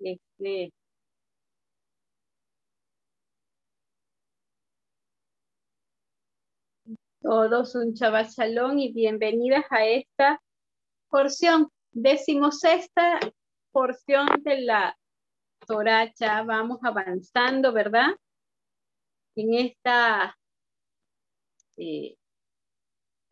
Este, 0.00 0.72
todos 7.20 7.74
un 7.74 7.94
Shabbat 7.94 8.28
y 8.76 8.92
bienvenidas 8.92 9.64
a 9.70 9.84
esta 9.84 10.40
porción, 11.10 11.68
decimosexta 11.90 13.18
porción 13.72 14.28
de 14.44 14.60
la 14.60 14.96
Torah. 15.66 16.12
Ya 16.18 16.42
vamos 16.42 16.78
avanzando, 16.82 17.72
¿verdad? 17.72 18.10
En 19.34 19.54
esta 19.54 20.36
eh, 21.76 22.16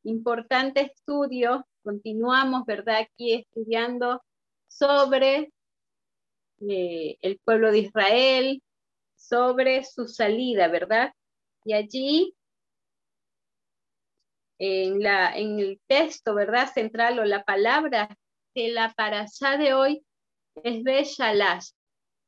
importante 0.03 0.81
estudio, 0.81 1.65
continuamos, 1.85 2.65
¿verdad? 2.67 3.03
Aquí 3.03 3.35
estudiando 3.35 4.21
sobre 4.69 5.53
eh, 6.69 7.19
el 7.21 7.39
pueblo 7.45 7.71
de 7.71 7.79
Israel, 7.79 8.63
sobre 9.15 9.85
su 9.85 10.07
salida, 10.09 10.69
¿verdad? 10.69 11.13
Y 11.65 11.73
allí, 11.73 12.37
en, 14.59 15.03
la, 15.03 15.37
en 15.37 15.59
el 15.59 15.81
texto, 15.87 16.35
¿verdad? 16.35 16.73
Central 16.73 17.19
o 17.19 17.25
la 17.25 17.45
palabra 17.45 18.17
de 18.55 18.69
la 18.69 18.93
parasha 18.95 19.59
de 19.59 19.75
hoy 19.75 20.07
es 20.63 20.83
Beshalash. 20.83 21.71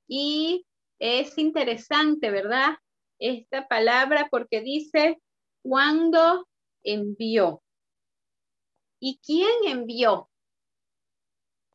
Y 0.06 0.66
es 0.98 1.38
interesante, 1.38 2.30
¿verdad? 2.30 2.76
Esta 3.18 3.66
palabra 3.68 4.29
porque 4.30 4.60
dice 4.60 5.20
cuando 5.62 6.46
envió. 6.82 7.62
¿Y 9.01 9.20
quién 9.24 9.48
envió? 9.66 10.29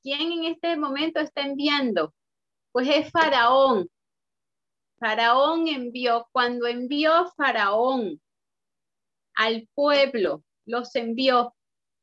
¿Quién 0.02 0.32
en 0.34 0.44
este 0.46 0.76
momento 0.76 1.20
está 1.20 1.42
enviando? 1.42 2.14
Pues 2.74 2.90
es 2.90 3.12
Faraón. 3.12 3.88
Faraón 5.00 5.68
envió, 5.68 6.28
cuando 6.32 6.66
envió 6.66 7.32
Faraón 7.38 8.20
al 9.36 9.70
pueblo, 9.76 10.44
los 10.66 10.96
envió. 10.96 11.54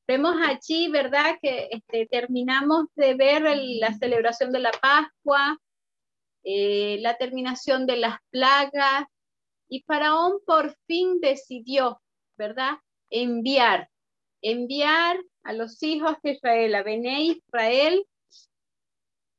Vemos 0.06 0.36
allí, 0.46 0.88
¿verdad? 0.88 1.38
Que 1.42 1.70
este, 1.72 2.06
terminamos 2.06 2.86
de 2.94 3.14
ver 3.14 3.42
la 3.80 3.94
celebración 3.94 4.52
de 4.52 4.60
la 4.60 4.70
Pascua, 4.70 5.58
eh, 6.44 6.98
la 7.00 7.16
terminación 7.16 7.84
de 7.86 7.96
las 7.96 8.18
plagas, 8.30 9.06
y 9.68 9.82
Faraón 9.82 10.38
por 10.46 10.76
fin 10.86 11.20
decidió, 11.20 12.00
¿verdad? 12.38 12.74
Enviar, 13.10 13.90
enviar 14.40 15.20
a 15.42 15.52
los 15.52 15.82
hijos 15.82 16.14
de 16.22 16.32
Israel, 16.32 16.76
a 16.76 16.84
Bené 16.84 17.22
Israel, 17.22 18.06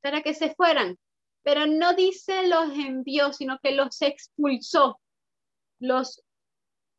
para 0.02 0.22
que 0.22 0.34
se 0.34 0.54
fueran 0.56 0.98
pero 1.44 1.66
no 1.68 1.94
dice 1.94 2.48
los 2.48 2.72
envió, 2.74 3.34
sino 3.34 3.60
que 3.60 3.72
los 3.72 4.02
expulsó, 4.02 5.00
los, 5.80 6.24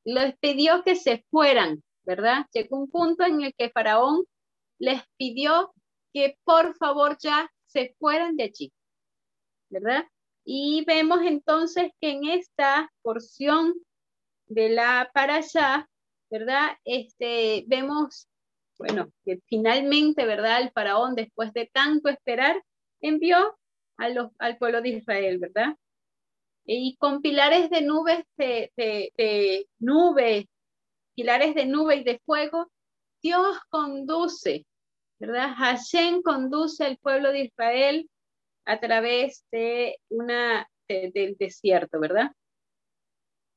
les 0.05 0.37
pidió 0.39 0.83
que 0.83 0.97
se 0.97 1.25
fueran, 1.31 1.83
¿verdad? 2.05 2.47
Llegó 2.53 2.79
un 2.79 2.91
punto 2.91 3.25
en 3.25 3.43
el 3.43 3.55
que 3.55 3.71
Faraón 3.71 4.25
les 4.79 5.03
pidió 5.17 5.73
que 6.13 6.37
por 6.45 6.77
favor 6.77 7.17
ya 7.21 7.51
se 7.67 7.95
fueran 7.99 8.37
de 8.37 8.45
allí, 8.45 8.73
¿verdad? 9.71 10.05
Y 10.45 10.85
vemos 10.87 11.21
entonces 11.23 11.93
que 12.01 12.11
en 12.11 12.25
esta 12.25 12.93
porción 13.03 13.75
de 14.47 14.71
la 14.71 15.11
para 15.15 15.37
allá, 15.37 15.89
¿verdad? 16.31 16.73
Este, 16.85 17.65
vemos, 17.69 18.29
bueno, 18.77 19.13
que 19.25 19.39
finalmente, 19.47 20.27
¿verdad? 20.27 20.63
El 20.63 20.73
faraón, 20.73 21.15
después 21.15 21.53
de 21.53 21.71
tanto 21.73 22.09
esperar, 22.09 22.63
envió 23.01 23.57
al 23.97 24.59
pueblo 24.59 24.81
de 24.81 24.89
Israel, 24.91 25.39
¿verdad? 25.39 25.77
Y 26.65 26.97
con 26.97 27.23
pilares 27.23 27.71
de 27.71 27.83
nubes, 27.83 28.25
de, 28.37 28.73
de, 28.77 29.69
pilares 31.15 31.55
de 31.55 31.67
nube 31.67 31.97
y 31.97 32.05
de 32.05 32.21
fuego, 32.25 32.71
Dios 33.23 33.59
conduce, 33.69 34.67
¿verdad? 35.19 35.55
Hashem 35.57 36.23
conduce 36.23 36.85
al 36.85 36.99
pueblo 36.99 37.33
de 37.33 37.45
Israel 37.45 38.09
a 38.65 38.81
través 38.81 39.45
de 39.51 39.99
una, 40.09 40.69
del 40.89 41.37
desierto, 41.39 42.01
¿verdad? 42.01 42.33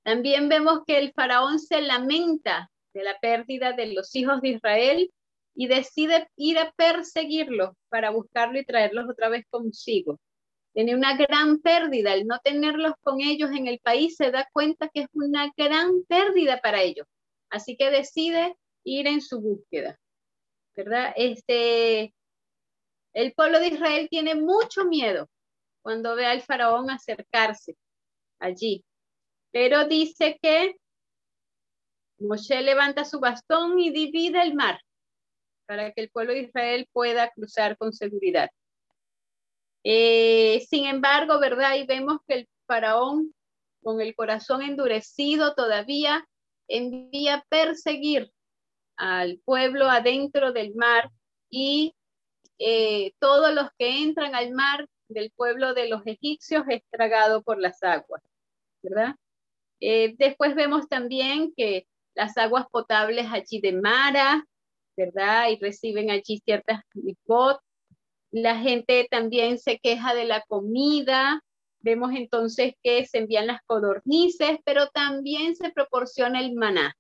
También 0.04 0.50
vemos 0.50 0.82
que 0.86 1.00
el 1.00 1.14
faraón 1.14 1.60
se 1.60 1.82
lamenta 1.82 2.70
de 2.94 3.04
la 3.04 3.18
pérdida 3.20 3.74
de 3.74 3.94
los 3.94 4.16
hijos 4.16 4.42
de 4.42 4.50
Israel 4.50 5.12
y 5.56 5.68
decide 5.68 6.28
ir 6.36 6.60
a 6.60 6.72
perseguirlo 6.74 7.76
para 7.90 8.12
buscarlo 8.12 8.60
y 8.60 8.66
traerlos 8.66 9.10
otra 9.10 9.30
vez 9.30 9.46
consigo 9.50 10.20
tiene 10.76 10.94
una 10.94 11.16
gran 11.16 11.62
pérdida. 11.62 12.14
El 12.14 12.28
no 12.28 12.38
tenerlos 12.40 12.94
con 13.02 13.22
ellos 13.22 13.50
en 13.52 13.68
el 13.68 13.80
país 13.80 14.18
se 14.18 14.30
da 14.30 14.48
cuenta 14.52 14.90
que 14.90 15.04
es 15.04 15.08
una 15.14 15.50
gran 15.56 16.04
pérdida 16.04 16.60
para 16.60 16.82
ellos. 16.82 17.08
Así 17.50 17.78
que 17.78 17.90
decide 17.90 18.58
ir 18.84 19.08
en 19.08 19.22
su 19.22 19.40
búsqueda. 19.40 19.98
¿Verdad? 20.76 21.14
Este, 21.16 22.14
el 23.14 23.34
pueblo 23.34 23.62
de 23.62 23.68
Israel 23.70 24.10
tiene 24.10 24.36
mucho 24.36 24.84
miedo 24.84 25.30
cuando 25.82 26.14
ve 26.14 26.26
al 26.26 26.42
faraón 26.42 26.90
acercarse 26.90 27.78
allí. 28.40 28.84
Pero 29.52 29.88
dice 29.88 30.38
que 30.42 30.76
Moshe 32.20 32.62
levanta 32.62 33.06
su 33.06 33.22
bastón 33.22 33.80
y 33.80 33.92
divide 33.92 34.42
el 34.42 34.56
mar 34.56 34.82
para 35.66 35.92
que 35.92 36.02
el 36.02 36.10
pueblo 36.10 36.34
de 36.34 36.42
Israel 36.42 36.88
pueda 36.92 37.30
cruzar 37.32 37.78
con 37.78 37.94
seguridad. 37.94 38.50
Eh, 39.84 40.66
sin 40.70 40.86
embargo, 40.86 41.40
¿verdad? 41.40 41.76
Y 41.76 41.86
vemos 41.86 42.18
que 42.28 42.34
el 42.36 42.50
faraón, 42.66 43.34
con 43.84 44.02
el 44.02 44.16
corazón 44.16 44.64
endurecido 44.64 45.54
todavía, 45.54 46.28
envía 46.68 47.46
perseguir 47.50 48.32
al 48.98 49.40
pueblo 49.46 49.86
adentro 49.86 50.52
del 50.52 50.74
mar 50.74 51.12
y 51.50 51.94
eh, 52.58 53.14
todos 53.20 53.54
los 53.54 53.70
que 53.78 54.02
entran 54.02 54.34
al 54.34 54.52
mar 54.52 54.88
del 55.08 55.32
pueblo 55.36 55.74
de 55.74 55.90
los 55.90 56.02
egipcios 56.06 56.64
es 56.70 56.82
tragado 56.90 57.44
por 57.44 57.60
las 57.60 57.84
aguas, 57.84 58.24
¿verdad? 58.82 59.16
Eh, 59.80 60.16
después 60.18 60.56
vemos 60.56 60.88
también 60.88 61.54
que 61.56 61.88
las 62.16 62.38
aguas 62.38 62.66
potables 62.72 63.28
allí 63.32 63.60
de 63.60 63.74
Mara, 63.74 64.46
¿verdad? 64.98 65.50
Y 65.50 65.60
reciben 65.60 66.12
allí 66.12 66.42
ciertas 66.46 66.82
mipot, 66.94 67.60
la 68.36 68.58
gente 68.60 69.08
también 69.10 69.60
se 69.60 69.80
queja 69.80 70.14
de 70.14 70.26
la 70.26 70.42
comida. 70.42 71.42
Vemos 71.80 72.12
entonces 72.14 72.74
que 72.84 73.06
se 73.06 73.20
envían 73.20 73.48
las 73.48 73.62
codornices, 73.66 74.58
pero 74.66 74.88
también 74.90 75.56
se 75.56 75.72
proporciona 75.72 76.42
el 76.42 76.54
maná, 76.54 76.96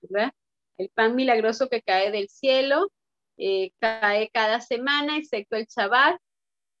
¿verdad? 0.00 0.32
El 0.76 0.88
pan 0.90 1.14
milagroso 1.14 1.68
que 1.68 1.82
cae 1.82 2.10
del 2.10 2.28
cielo, 2.28 2.90
eh, 3.36 3.70
cae 3.78 4.30
cada 4.32 4.60
semana, 4.60 5.16
excepto 5.18 5.54
el 5.56 5.66
Shabbat. 5.66 6.18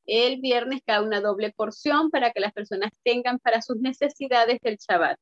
El 0.06 0.40
viernes 0.40 0.80
cae 0.84 1.02
una 1.02 1.20
doble 1.20 1.52
porción 1.52 2.10
para 2.10 2.32
que 2.32 2.40
las 2.40 2.52
personas 2.52 2.90
tengan 3.04 3.38
para 3.38 3.62
sus 3.62 3.76
necesidades 3.76 4.58
del 4.60 4.78
Shabbat. 4.78 5.18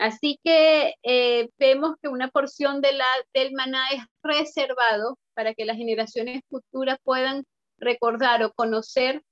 Así 0.00 0.40
que 0.42 0.94
eh, 1.02 1.50
vemos 1.58 1.96
que 2.00 2.08
una 2.08 2.28
porción 2.30 2.80
de 2.80 2.94
la, 2.94 3.04
del 3.34 3.52
maná 3.52 3.84
es 3.92 4.02
reservado 4.22 5.18
para 5.34 5.52
que 5.52 5.66
las 5.66 5.76
generaciones 5.76 6.40
futuras 6.48 6.96
puedan 7.04 7.44
recordar 7.76 8.42
o 8.42 8.54
conocer 8.54 9.22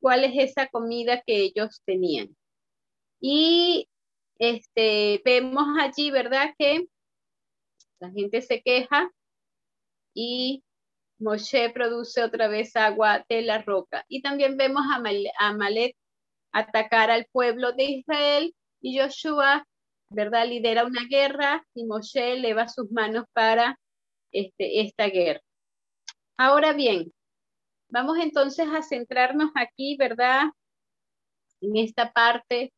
cuál 0.00 0.24
es 0.24 0.32
esa 0.50 0.68
comida 0.68 1.22
que 1.26 1.42
ellos 1.42 1.82
tenían. 1.84 2.34
Y 3.20 3.90
este, 4.38 5.20
vemos 5.22 5.66
allí, 5.78 6.10
¿verdad? 6.10 6.54
Que 6.58 6.86
la 8.00 8.10
gente 8.10 8.40
se 8.40 8.62
queja 8.62 9.10
y 10.14 10.64
Moshe 11.18 11.68
produce 11.74 12.24
otra 12.24 12.48
vez 12.48 12.74
agua 12.74 13.22
de 13.28 13.42
la 13.42 13.60
roca. 13.60 14.06
Y 14.08 14.22
también 14.22 14.56
vemos 14.56 14.84
a 15.38 15.52
Malek 15.52 15.94
atacar 16.52 17.10
al 17.10 17.26
pueblo 17.26 17.72
de 17.72 17.84
Israel 17.84 18.54
y 18.80 18.98
Joshua, 18.98 19.66
¿verdad? 20.08 20.46
Lidera 20.46 20.84
una 20.84 21.04
guerra 21.08 21.64
y 21.74 21.84
Moshe 21.84 22.34
eleva 22.34 22.68
sus 22.68 22.90
manos 22.90 23.24
para 23.32 23.78
este, 24.32 24.80
esta 24.80 25.06
guerra. 25.06 25.40
Ahora 26.36 26.72
bien, 26.72 27.12
vamos 27.88 28.18
entonces 28.18 28.66
a 28.68 28.82
centrarnos 28.82 29.50
aquí, 29.54 29.96
¿verdad? 29.96 30.44
En 31.60 31.76
esta 31.76 32.12
parte, 32.12 32.72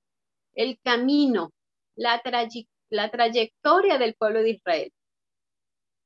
el 0.55 0.79
camino, 0.81 1.53
la, 1.97 2.23
la 2.91 3.11
trayectoria 3.11 3.99
del 3.99 4.15
pueblo 4.15 4.43
de 4.43 4.51
Israel. 4.51 4.93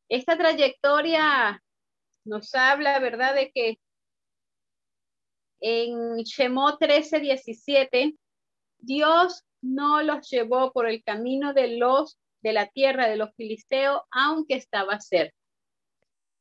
Esta 0.08 0.36
trayectoria 0.36 1.62
nos 2.24 2.54
habla, 2.54 2.98
¿verdad?, 2.98 3.34
de 3.34 3.50
que 3.52 3.78
en 5.60 6.16
Shemó 6.24 6.76
13, 6.76 7.20
17, 7.20 8.14
Dios 8.78 9.44
no 9.62 10.02
los 10.02 10.28
llevó 10.28 10.72
por 10.72 10.88
el 10.88 11.02
camino 11.02 11.54
de 11.54 11.76
los 11.76 12.18
de 12.42 12.52
la 12.52 12.66
tierra 12.66 13.08
de 13.08 13.16
los 13.16 13.32
filisteos, 13.36 14.02
aunque 14.10 14.54
estaba 14.54 15.00
cerca. 15.00 15.36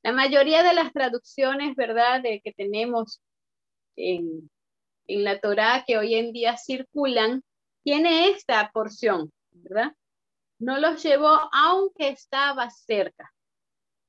La 0.03 0.11
mayoría 0.11 0.63
de 0.63 0.73
las 0.73 0.91
traducciones, 0.91 1.75
¿verdad?, 1.75 2.23
que 2.23 2.53
tenemos 2.53 3.21
en 3.95 4.49
en 5.07 5.23
la 5.23 5.39
Torá 5.39 5.83
que 5.85 5.97
hoy 5.97 6.15
en 6.15 6.31
día 6.31 6.57
circulan, 6.57 7.43
tiene 7.83 8.29
esta 8.29 8.71
porción, 8.71 9.31
¿verdad? 9.51 9.93
No 10.59 10.79
los 10.79 11.03
llevó 11.03 11.37
aunque 11.51 12.09
estaba 12.09 12.69
cerca. 12.69 13.31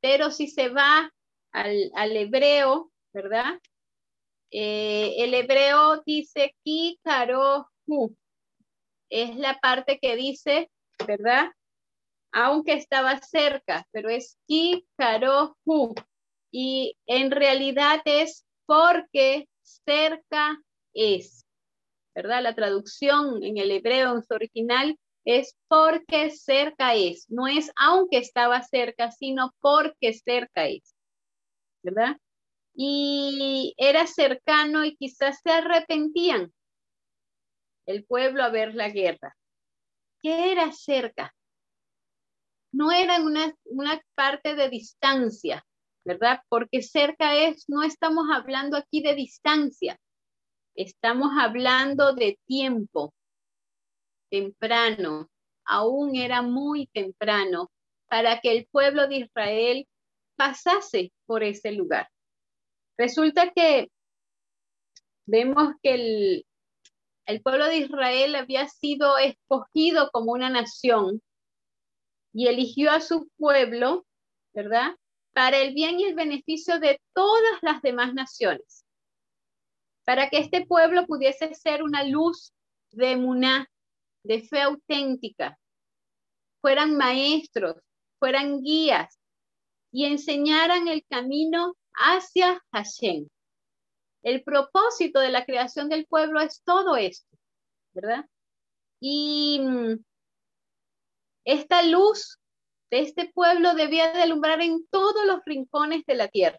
Pero 0.00 0.30
si 0.30 0.48
se 0.48 0.68
va 0.68 1.10
al, 1.52 2.16
hebreo, 2.16 2.90
¿verdad? 3.12 3.58
Eh, 4.50 5.14
el 5.18 5.34
hebreo 5.34 6.02
dice 6.04 6.54
ki 6.62 6.98
karohu. 7.02 8.16
Es 9.12 9.36
la 9.36 9.60
parte 9.60 9.98
que 10.00 10.16
dice, 10.16 10.70
¿verdad? 11.06 11.50
Aunque 12.32 12.72
estaba 12.72 13.20
cerca, 13.20 13.86
pero 13.92 14.08
es 14.08 14.38
ki 14.46 14.86
karohu. 14.96 15.94
Y 16.50 16.96
en 17.04 17.30
realidad 17.30 18.00
es 18.06 18.46
porque 18.64 19.50
cerca 19.60 20.58
es, 20.94 21.44
¿verdad? 22.14 22.42
La 22.42 22.54
traducción 22.54 23.44
en 23.44 23.58
el 23.58 23.70
hebreo 23.70 24.14
en 24.14 24.22
su 24.22 24.32
original 24.32 24.98
es 25.26 25.58
porque 25.68 26.30
cerca 26.30 26.94
es, 26.94 27.26
no 27.28 27.46
es 27.46 27.70
aunque 27.76 28.16
estaba 28.16 28.62
cerca, 28.62 29.10
sino 29.10 29.52
porque 29.60 30.14
cerca 30.14 30.68
es, 30.68 30.94
¿verdad? 31.82 32.16
Y 32.74 33.74
era 33.76 34.06
cercano 34.06 34.86
y 34.86 34.96
quizás 34.96 35.38
se 35.42 35.50
arrepentían 35.50 36.50
el 37.86 38.04
pueblo 38.04 38.42
a 38.42 38.50
ver 38.50 38.74
la 38.74 38.88
guerra. 38.88 39.36
¿Qué 40.20 40.52
era 40.52 40.72
cerca? 40.72 41.34
No 42.72 42.92
era 42.92 43.20
una, 43.20 43.54
una 43.64 44.00
parte 44.14 44.54
de 44.54 44.68
distancia, 44.68 45.64
¿verdad? 46.04 46.40
Porque 46.48 46.82
cerca 46.82 47.36
es, 47.36 47.68
no 47.68 47.82
estamos 47.82 48.26
hablando 48.32 48.76
aquí 48.76 49.02
de 49.02 49.14
distancia, 49.14 49.98
estamos 50.74 51.30
hablando 51.38 52.14
de 52.14 52.38
tiempo, 52.46 53.12
temprano, 54.30 55.28
aún 55.64 56.16
era 56.16 56.42
muy 56.42 56.86
temprano, 56.88 57.70
para 58.08 58.40
que 58.40 58.52
el 58.52 58.66
pueblo 58.66 59.06
de 59.08 59.16
Israel 59.16 59.88
pasase 60.36 61.12
por 61.26 61.42
ese 61.42 61.72
lugar. 61.72 62.08
Resulta 62.98 63.50
que 63.52 63.90
vemos 65.26 65.74
que 65.82 65.94
el, 65.94 66.46
el 67.26 67.42
pueblo 67.42 67.66
de 67.66 67.78
Israel 67.78 68.34
había 68.34 68.68
sido 68.68 69.18
escogido 69.18 70.10
como 70.10 70.32
una 70.32 70.50
nación 70.50 71.22
y 72.32 72.48
eligió 72.48 72.90
a 72.90 73.00
su 73.00 73.28
pueblo, 73.36 74.06
¿verdad? 74.54 74.96
Para 75.32 75.58
el 75.58 75.74
bien 75.74 76.00
y 76.00 76.04
el 76.04 76.14
beneficio 76.14 76.78
de 76.80 77.00
todas 77.14 77.62
las 77.62 77.82
demás 77.82 78.14
naciones. 78.14 78.84
Para 80.04 80.28
que 80.28 80.38
este 80.38 80.66
pueblo 80.66 81.06
pudiese 81.06 81.54
ser 81.54 81.82
una 81.82 82.02
luz 82.04 82.52
de 82.90 83.16
Muná, 83.16 83.68
de 84.24 84.42
fe 84.42 84.60
auténtica, 84.60 85.58
fueran 86.60 86.96
maestros, 86.96 87.76
fueran 88.18 88.62
guías 88.62 89.18
y 89.92 90.06
enseñaran 90.06 90.88
el 90.88 91.04
camino 91.08 91.74
hacia 91.92 92.62
Hashem. 92.72 93.28
El 94.22 94.42
propósito 94.44 95.20
de 95.20 95.30
la 95.30 95.44
creación 95.44 95.88
del 95.88 96.06
pueblo 96.06 96.40
es 96.40 96.62
todo 96.62 96.96
esto, 96.96 97.36
¿verdad? 97.92 98.24
Y 99.00 99.60
mm, 99.60 100.04
esta 101.44 101.82
luz 101.82 102.38
de 102.90 103.00
este 103.00 103.32
pueblo 103.32 103.74
debía 103.74 104.12
de 104.12 104.22
alumbrar 104.22 104.60
en 104.60 104.86
todos 104.88 105.24
los 105.26 105.40
rincones 105.44 106.04
de 106.06 106.14
la 106.14 106.28
tierra. 106.28 106.58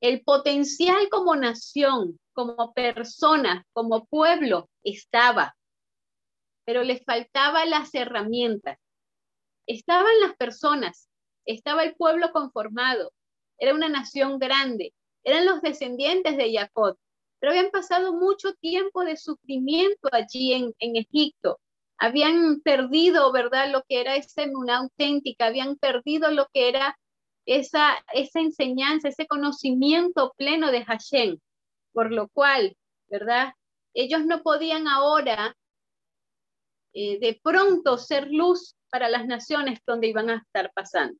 El 0.00 0.22
potencial 0.22 1.08
como 1.10 1.34
nación, 1.34 2.20
como 2.32 2.72
persona, 2.74 3.66
como 3.72 4.04
pueblo, 4.06 4.68
estaba, 4.84 5.56
pero 6.64 6.84
les 6.84 7.02
faltaban 7.04 7.70
las 7.70 7.94
herramientas. 7.94 8.78
Estaban 9.66 10.20
las 10.20 10.36
personas, 10.36 11.08
estaba 11.46 11.82
el 11.82 11.96
pueblo 11.96 12.30
conformado, 12.32 13.12
era 13.58 13.74
una 13.74 13.88
nación 13.88 14.38
grande, 14.38 14.92
eran 15.26 15.44
los 15.44 15.60
descendientes 15.60 16.36
de 16.36 16.52
Jacob, 16.54 16.96
pero 17.38 17.52
habían 17.52 17.70
pasado 17.70 18.14
mucho 18.14 18.54
tiempo 18.54 19.04
de 19.04 19.16
sufrimiento 19.16 20.08
allí 20.12 20.54
en, 20.54 20.74
en 20.78 20.96
Egipto. 20.96 21.58
Habían 21.98 22.60
perdido, 22.60 23.32
¿verdad?, 23.32 23.70
lo 23.70 23.82
que 23.88 24.00
era 24.00 24.16
esa 24.16 24.44
una 24.44 24.78
auténtica, 24.78 25.46
habían 25.46 25.76
perdido 25.76 26.30
lo 26.30 26.46
que 26.54 26.68
era 26.68 26.98
esa, 27.44 27.94
esa 28.14 28.40
enseñanza, 28.40 29.08
ese 29.08 29.26
conocimiento 29.26 30.32
pleno 30.38 30.70
de 30.70 30.84
Hashem 30.84 31.38
por 31.96 32.12
lo 32.12 32.28
cual, 32.28 32.76
¿verdad? 33.08 33.54
Ellos 33.94 34.26
no 34.26 34.42
podían 34.42 34.86
ahora 34.86 35.56
eh, 36.92 37.18
de 37.18 37.40
pronto 37.42 37.96
ser 37.96 38.30
luz 38.30 38.76
para 38.90 39.08
las 39.08 39.24
naciones 39.24 39.80
donde 39.86 40.08
iban 40.08 40.28
a 40.28 40.36
estar 40.36 40.70
pasando. 40.74 41.18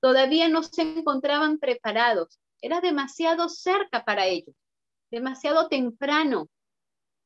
Todavía 0.00 0.48
no 0.48 0.62
se 0.62 0.80
encontraban 0.80 1.58
preparados, 1.58 2.38
era 2.60 2.80
demasiado 2.80 3.48
cerca 3.48 4.04
para 4.04 4.26
ellos, 4.26 4.54
demasiado 5.10 5.68
temprano 5.68 6.48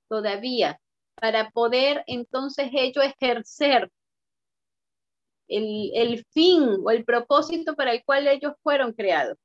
todavía 0.08 0.80
para 1.14 1.50
poder 1.50 2.02
entonces 2.06 2.70
ellos 2.72 3.04
ejercer 3.04 3.90
el, 5.48 5.90
el, 5.94 6.24
fin 6.32 6.76
o 6.82 6.90
el 6.90 7.04
propósito 7.04 7.74
para 7.74 7.92
el 7.92 8.04
cual 8.04 8.28
ellos 8.28 8.54
fueron 8.62 8.92
creados. 8.92 9.36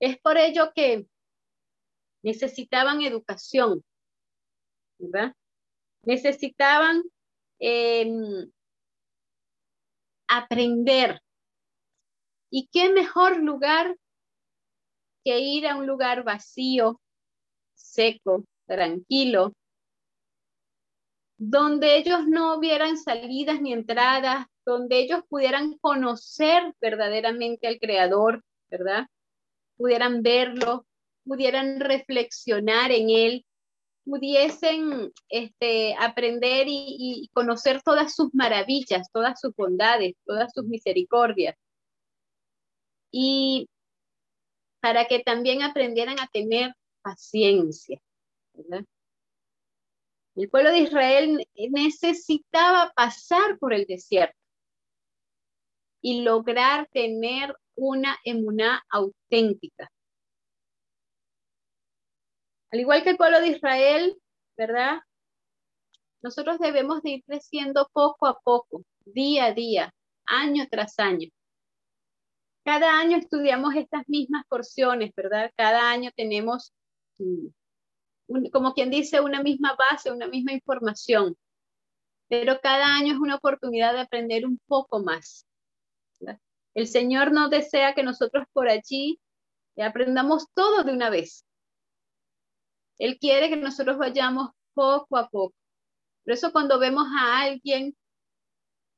Es 0.00 0.18
por 0.18 0.38
ello 0.38 0.70
que 0.74 1.06
necesitaban 2.22 3.02
educación, 3.02 3.84
¿verdad? 4.98 5.34
Necesitaban 6.02 7.02
em, 7.58 8.50
aprender. 10.28 11.20
¿Y 12.50 12.68
qué 12.68 12.90
mejor 12.90 13.38
lugar 13.38 13.96
que 15.26 15.40
ir 15.40 15.66
a 15.66 15.74
un 15.74 15.88
lugar 15.88 16.22
vacío, 16.22 17.00
seco, 17.74 18.44
tranquilo, 18.64 19.52
donde 21.36 21.96
ellos 21.96 22.28
no 22.28 22.60
vieran 22.60 22.96
salidas 22.96 23.60
ni 23.60 23.72
entradas, 23.72 24.46
donde 24.64 25.00
ellos 25.00 25.22
pudieran 25.28 25.78
conocer 25.78 26.72
verdaderamente 26.80 27.66
al 27.66 27.80
Creador, 27.80 28.44
¿verdad? 28.70 29.08
Pudieran 29.76 30.22
verlo, 30.22 30.86
pudieran 31.24 31.80
reflexionar 31.80 32.92
en 32.92 33.10
él, 33.10 33.44
pudiesen 34.04 35.12
este, 35.28 35.96
aprender 35.98 36.66
y, 36.68 37.28
conocer 37.32 37.82
todas 37.82 38.14
sus 38.14 38.32
maravillas, 38.32 39.08
todas 39.12 39.40
sus 39.40 39.52
bondades, 39.56 40.14
todas 40.24 40.52
sus 40.54 40.66
misericordias. 40.66 41.56
Y 43.10 43.68
para 44.86 45.08
que 45.08 45.18
también 45.18 45.64
aprendieran 45.64 46.20
a 46.20 46.28
tener 46.28 46.72
paciencia. 47.02 48.00
El 50.36 50.48
pueblo 50.48 50.70
de 50.70 50.78
Israel 50.78 51.44
necesitaba 51.56 52.92
pasar 52.94 53.58
por 53.58 53.74
el 53.74 53.84
desierto 53.86 54.38
y 56.00 56.22
lograr 56.22 56.88
tener 56.92 57.52
una 57.74 58.16
emuná 58.22 58.80
auténtica. 58.88 59.90
Al 62.70 62.78
igual 62.78 63.02
que 63.02 63.10
el 63.10 63.16
pueblo 63.16 63.40
de 63.40 63.48
Israel, 63.48 64.16
¿verdad? 64.56 65.00
Nosotros 66.22 66.60
debemos 66.60 67.02
de 67.02 67.10
ir 67.10 67.24
creciendo 67.24 67.90
poco 67.92 68.28
a 68.28 68.38
poco, 68.38 68.84
día 69.04 69.46
a 69.46 69.52
día, 69.52 69.92
año 70.26 70.64
tras 70.70 70.96
año. 71.00 71.28
Cada 72.66 72.98
año 72.98 73.16
estudiamos 73.16 73.76
estas 73.76 74.02
mismas 74.08 74.44
porciones, 74.48 75.12
¿verdad? 75.14 75.52
Cada 75.56 75.88
año 75.88 76.10
tenemos, 76.16 76.72
como 78.52 78.74
quien 78.74 78.90
dice, 78.90 79.20
una 79.20 79.40
misma 79.40 79.76
base, 79.76 80.10
una 80.10 80.26
misma 80.26 80.52
información. 80.52 81.36
Pero 82.28 82.58
cada 82.60 82.96
año 82.96 83.12
es 83.12 83.20
una 83.20 83.36
oportunidad 83.36 83.92
de 83.92 84.00
aprender 84.00 84.44
un 84.44 84.58
poco 84.66 84.98
más. 84.98 85.46
El 86.74 86.88
Señor 86.88 87.30
no 87.30 87.48
desea 87.48 87.94
que 87.94 88.02
nosotros 88.02 88.44
por 88.52 88.68
allí 88.68 89.20
aprendamos 89.76 90.48
todo 90.52 90.82
de 90.82 90.92
una 90.92 91.08
vez. 91.08 91.46
Él 92.98 93.16
quiere 93.20 93.48
que 93.48 93.56
nosotros 93.56 93.96
vayamos 93.96 94.50
poco 94.74 95.16
a 95.16 95.28
poco. 95.28 95.54
Por 96.24 96.34
eso 96.34 96.50
cuando 96.50 96.80
vemos 96.80 97.06
a 97.16 97.42
alguien 97.42 97.96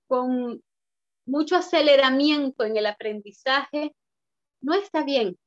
con 0.06 0.62
mucho 1.28 1.56
aceleramiento 1.56 2.64
en 2.64 2.76
el 2.76 2.86
aprendizaje, 2.86 3.94
no 4.60 4.74
está 4.74 5.04
bien, 5.04 5.38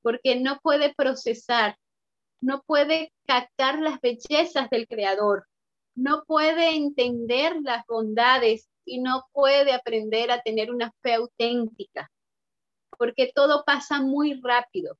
porque 0.00 0.36
no 0.36 0.60
puede 0.62 0.94
procesar, 0.94 1.76
no 2.40 2.62
puede 2.62 3.12
captar 3.26 3.80
las 3.80 4.00
bellezas 4.00 4.70
del 4.70 4.86
Creador, 4.86 5.46
no 5.96 6.24
puede 6.24 6.76
entender 6.76 7.56
las 7.62 7.84
bondades 7.86 8.68
y 8.84 9.00
no 9.00 9.24
puede 9.32 9.72
aprender 9.72 10.30
a 10.30 10.40
tener 10.40 10.70
una 10.70 10.92
fe 11.02 11.14
auténtica, 11.14 12.08
porque 12.96 13.32
todo 13.34 13.64
pasa 13.64 14.00
muy 14.00 14.40
rápido. 14.40 14.96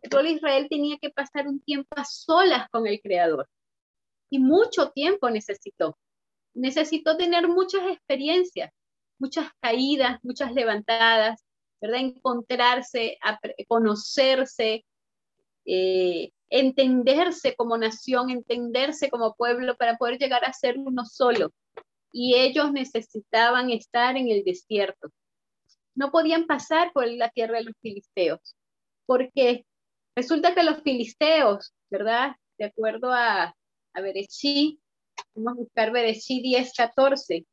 el 0.00 0.26
Israel 0.28 0.68
tenía 0.70 0.96
que 0.98 1.10
pasar 1.10 1.48
un 1.48 1.60
tiempo 1.60 1.88
a 1.96 2.04
solas 2.04 2.68
con 2.70 2.86
el 2.86 3.00
Creador. 3.00 3.48
Y 4.30 4.38
mucho 4.38 4.90
tiempo 4.90 5.28
necesitó. 5.30 5.98
Necesitó 6.54 7.16
tener 7.16 7.48
muchas 7.48 7.82
experiencias, 7.90 8.70
muchas 9.18 9.50
caídas, 9.60 10.18
muchas 10.22 10.52
levantadas, 10.52 11.44
¿verdad? 11.80 12.00
Encontrarse, 12.00 13.18
conocerse, 13.66 14.84
eh, 15.64 16.30
entenderse 16.50 17.54
como 17.54 17.76
nación, 17.76 18.30
entenderse 18.30 19.10
como 19.10 19.34
pueblo 19.34 19.76
para 19.76 19.96
poder 19.96 20.18
llegar 20.18 20.44
a 20.44 20.52
ser 20.52 20.78
uno 20.78 21.04
solo. 21.04 21.52
Y 22.12 22.36
ellos 22.36 22.72
necesitaban 22.72 23.70
estar 23.70 24.16
en 24.16 24.28
el 24.30 24.44
desierto. 24.44 25.10
No 25.94 26.10
podían 26.10 26.46
pasar 26.46 26.92
por 26.92 27.06
la 27.06 27.28
tierra 27.30 27.58
de 27.58 27.64
los 27.64 27.74
filisteos, 27.82 28.56
porque 29.04 29.66
resulta 30.16 30.54
que 30.54 30.62
los 30.62 30.82
filisteos, 30.82 31.74
¿verdad? 31.90 32.36
De 32.56 32.66
acuerdo 32.66 33.12
a, 33.12 33.54
a 33.92 34.00
Berechí, 34.00 34.80
vamos 35.34 35.52
a 35.52 35.60
buscar 35.62 35.92
Berechí 35.92 36.40
10, 36.40 36.72
14, 36.74 37.44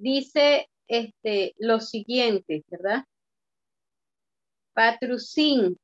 dice 0.00 0.68
este, 0.88 1.54
lo 1.58 1.80
siguiente, 1.80 2.64
¿verdad? 2.68 3.04
Patrusín, 4.72 5.78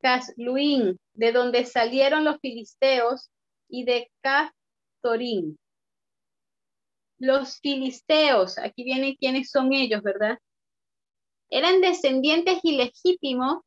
Casluín, 0.00 0.98
de 1.14 1.32
donde 1.32 1.64
salieron 1.64 2.24
los 2.24 2.38
filisteos, 2.40 3.30
y 3.68 3.84
de 3.84 4.10
Castorín. 4.22 5.58
Los 7.18 7.58
filisteos, 7.60 8.58
aquí 8.58 8.84
vienen 8.84 9.16
quiénes 9.16 9.50
son 9.50 9.72
ellos, 9.72 10.02
¿verdad? 10.02 10.38
Eran 11.50 11.80
descendientes 11.80 12.58
ilegítimos 12.62 13.62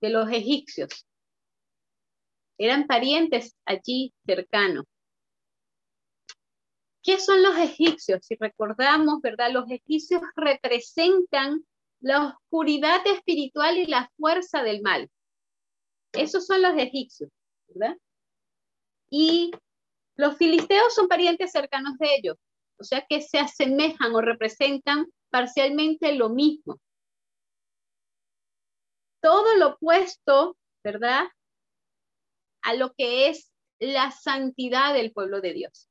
de 0.00 0.10
los 0.10 0.30
egipcios. 0.30 1.06
Eran 2.58 2.86
parientes 2.86 3.56
allí 3.64 4.12
cercanos. 4.26 4.84
¿Qué 7.02 7.18
son 7.18 7.42
los 7.42 7.56
egipcios? 7.56 8.24
Si 8.26 8.36
recordamos, 8.38 9.20
¿verdad? 9.22 9.50
Los 9.52 9.70
egipcios 9.70 10.22
representan 10.36 11.64
la 12.00 12.26
oscuridad 12.26 13.06
espiritual 13.06 13.78
y 13.78 13.86
la 13.86 14.10
fuerza 14.18 14.62
del 14.62 14.82
mal. 14.82 15.10
Esos 16.12 16.46
son 16.46 16.62
los 16.62 16.76
egipcios, 16.76 17.30
¿verdad? 17.68 17.96
Y 19.10 19.52
los 20.16 20.36
filisteos 20.36 20.94
son 20.94 21.08
parientes 21.08 21.52
cercanos 21.52 21.96
de 21.98 22.14
ellos, 22.16 22.36
o 22.78 22.84
sea 22.84 23.04
que 23.08 23.20
se 23.20 23.38
asemejan 23.38 24.14
o 24.14 24.20
representan 24.20 25.06
parcialmente 25.30 26.14
lo 26.14 26.28
mismo. 26.28 26.78
Todo 29.20 29.56
lo 29.56 29.68
opuesto, 29.74 30.56
¿verdad? 30.82 31.24
A 32.62 32.74
lo 32.74 32.92
que 32.94 33.28
es 33.28 33.52
la 33.78 34.10
santidad 34.10 34.94
del 34.94 35.12
pueblo 35.12 35.40
de 35.40 35.52
Dios. 35.52 35.87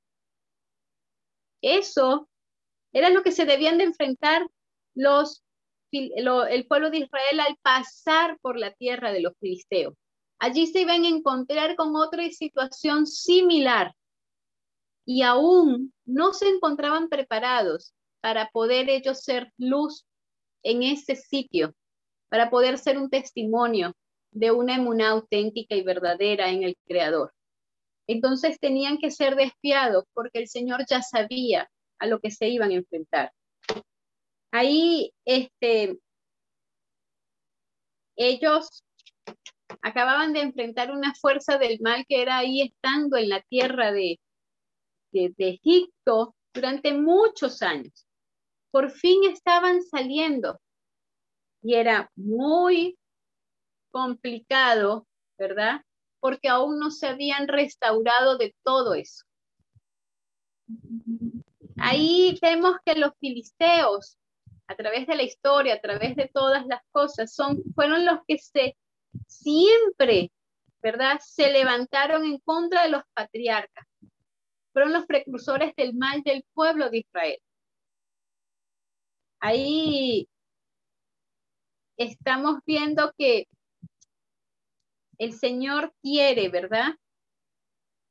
Eso 1.62 2.30
era 2.94 3.10
lo 3.10 3.24
que 3.24 3.32
se 3.32 3.46
debían 3.46 3.78
de 3.78 3.86
enfrentar 3.86 4.48
los, 4.96 5.44
el 5.92 6.68
pueblo 6.68 6.90
de 6.90 7.00
Israel 7.00 7.40
al 7.40 7.58
pasar 7.62 8.38
por 8.42 8.58
la 8.58 8.74
tierra 8.74 9.12
de 9.12 9.22
los 9.22 9.34
filisteos. 9.40 9.94
Allí 10.40 10.68
se 10.68 10.82
iban 10.82 11.04
a 11.04 11.10
encontrar 11.10 11.76
con 11.76 11.96
otra 11.96 12.30
situación 12.30 13.08
similar 13.08 13.94
y 15.06 15.24
aún 15.24 15.94
no 16.06 16.34
se 16.34 16.50
encontraban 16.50 17.10
preparados 17.10 17.94
para 18.22 18.50
poder 18.50 18.90
ellos 18.90 19.24
ser 19.24 19.52
luz 19.58 20.06
en 20.64 20.84
ese 20.84 21.16
sitio, 21.16 21.74
para 22.30 22.50
poder 22.50 22.78
ser 22.78 22.98
un 22.98 23.10
testimonio 23.10 23.94
de 24.32 24.52
una 24.52 24.76
emuná 24.76 25.12
auténtica 25.12 25.76
y 25.76 25.82
verdadera 25.82 26.50
en 26.50 26.64
el 26.64 26.76
Creador. 26.86 27.34
Entonces 28.08 28.60
tenían 28.60 28.98
que 28.98 29.12
ser 29.12 29.36
despiados 29.36 30.06
porque 30.14 30.40
el 30.40 30.48
Señor 30.48 30.86
ya 30.90 31.02
sabía 31.02 31.70
a 32.00 32.08
lo 32.08 32.20
que 32.20 32.32
se 32.32 32.48
iban 32.48 32.72
a 32.72 32.76
enfrentar. 32.76 33.32
Ahí, 34.52 35.12
este, 35.26 35.98
ellos 38.16 38.84
acababan 39.82 40.34
de 40.34 40.42
enfrentar 40.42 40.92
una 40.92 41.14
fuerza 41.16 41.58
del 41.58 41.80
mal 41.82 42.06
que 42.08 42.22
era 42.22 42.38
ahí 42.38 42.62
estando 42.62 43.18
en 43.18 43.30
la 43.30 43.42
tierra 43.42 43.92
de, 43.92 44.20
de, 45.12 45.34
Egipto 45.38 46.36
durante 46.54 46.94
muchos 46.94 47.62
años. 47.62 48.08
Por 48.72 48.92
fin 48.92 49.24
estaban 49.26 49.82
saliendo 49.84 50.60
y 51.62 51.76
era 51.76 52.12
muy 52.16 52.98
complicado, 53.92 55.08
¿verdad? 55.38 55.82
Porque 56.20 56.50
aún 56.50 56.80
no 56.80 56.92
se 56.92 57.08
habían 57.08 57.48
restaurado 57.48 58.38
de 58.38 58.56
todo 58.64 58.94
eso. 58.94 59.24
Ahí 61.78 62.38
vemos 62.42 62.78
que 62.86 62.96
los 62.96 63.12
filisteos, 63.20 64.18
a 64.68 64.76
través 64.76 65.08
de 65.08 65.16
la 65.16 65.24
historia, 65.24 65.76
a 65.76 65.82
través 65.82 66.16
de 66.16 66.30
todas 66.34 66.66
las 66.66 66.82
cosas, 66.92 67.34
son, 67.34 67.64
fueron 67.76 68.06
los 68.06 68.20
que 68.28 68.38
se 68.38 68.76
siempre, 69.28 70.32
¿verdad? 70.82 71.20
Se 71.24 71.52
levantaron 71.52 72.26
en 72.26 72.40
contra 72.40 72.84
de 72.84 72.90
los 72.90 73.04
patriarcas. 73.14 73.86
Fueron 74.74 74.94
los 74.94 75.06
precursores 75.06 75.76
del 75.76 75.94
mal 75.96 76.22
del 76.24 76.46
pueblo 76.54 76.90
de 76.90 77.00
Israel. 77.00 77.40
Ahí 79.40 80.28
estamos 81.98 82.60
viendo 82.66 83.14
que 83.18 83.48
el 85.18 85.34
Señor 85.34 85.94
quiere, 86.02 86.50
¿verdad? 86.50 86.96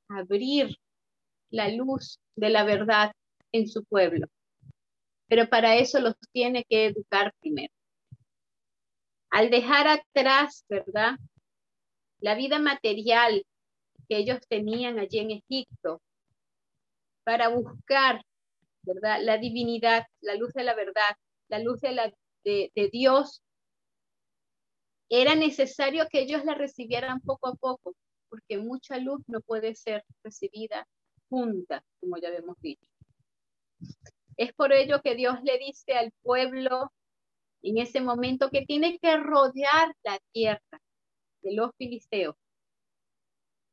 Abrir 0.08 0.76
la 1.50 1.68
luz 1.68 2.18
de 2.36 2.50
la 2.50 2.64
verdad 2.64 3.12
en 3.52 3.68
su 3.68 3.84
pueblo. 3.84 4.26
Pero 5.28 5.48
para 5.48 5.76
eso 5.76 6.00
los 6.00 6.14
tiene 6.32 6.64
que 6.68 6.86
educar 6.86 7.32
primero 7.40 7.72
al 9.30 9.50
dejar 9.50 9.86
atrás, 9.88 10.64
¿verdad? 10.68 11.16
La 12.20 12.34
vida 12.34 12.58
material 12.58 13.44
que 14.08 14.16
ellos 14.16 14.40
tenían 14.48 14.98
allí 14.98 15.18
en 15.18 15.30
Egipto 15.30 16.00
para 17.22 17.48
buscar, 17.48 18.22
¿verdad? 18.82 19.18
La 19.20 19.36
divinidad, 19.36 20.06
la 20.20 20.36
luz 20.36 20.52
de 20.54 20.64
la 20.64 20.74
verdad, 20.74 21.16
la 21.48 21.58
luz 21.58 21.80
de, 21.80 21.92
la, 21.92 22.12
de, 22.44 22.72
de 22.74 22.88
Dios, 22.88 23.42
era 25.08 25.34
necesario 25.34 26.06
que 26.10 26.20
ellos 26.20 26.44
la 26.44 26.54
recibieran 26.54 27.20
poco 27.20 27.48
a 27.48 27.54
poco, 27.54 27.94
porque 28.28 28.58
mucha 28.58 28.98
luz 28.98 29.22
no 29.28 29.40
puede 29.40 29.74
ser 29.74 30.04
recibida 30.22 30.86
junta, 31.28 31.84
como 32.00 32.16
ya 32.18 32.28
hemos 32.28 32.58
dicho. 32.60 32.88
Es 34.36 34.52
por 34.52 34.72
ello 34.72 35.00
que 35.02 35.14
Dios 35.14 35.36
le 35.42 35.58
dice 35.58 35.92
al 35.92 36.12
pueblo 36.22 36.92
en 37.62 37.78
ese 37.78 38.00
momento 38.00 38.50
que 38.50 38.64
tiene 38.66 38.98
que 38.98 39.16
rodear 39.16 39.94
la 40.02 40.18
tierra 40.32 40.80
de 41.42 41.54
los 41.54 41.70
filisteos. 41.76 42.36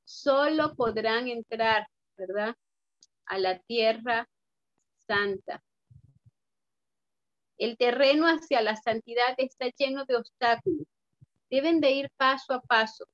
Solo 0.05 0.75
podrán 0.75 1.27
entrar, 1.27 1.87
¿verdad? 2.17 2.55
A 3.25 3.37
la 3.37 3.59
tierra 3.59 4.27
santa. 5.07 5.63
El 7.57 7.77
terreno 7.77 8.25
hacia 8.25 8.61
la 8.61 8.75
santidad 8.75 9.35
está 9.37 9.67
lleno 9.77 10.05
de 10.05 10.15
obstáculos. 10.15 10.87
Deben 11.53 11.79
de 11.79 11.91
ir 11.91 12.09
paso 12.17 12.51
a 12.51 12.61
paso. 12.61 13.05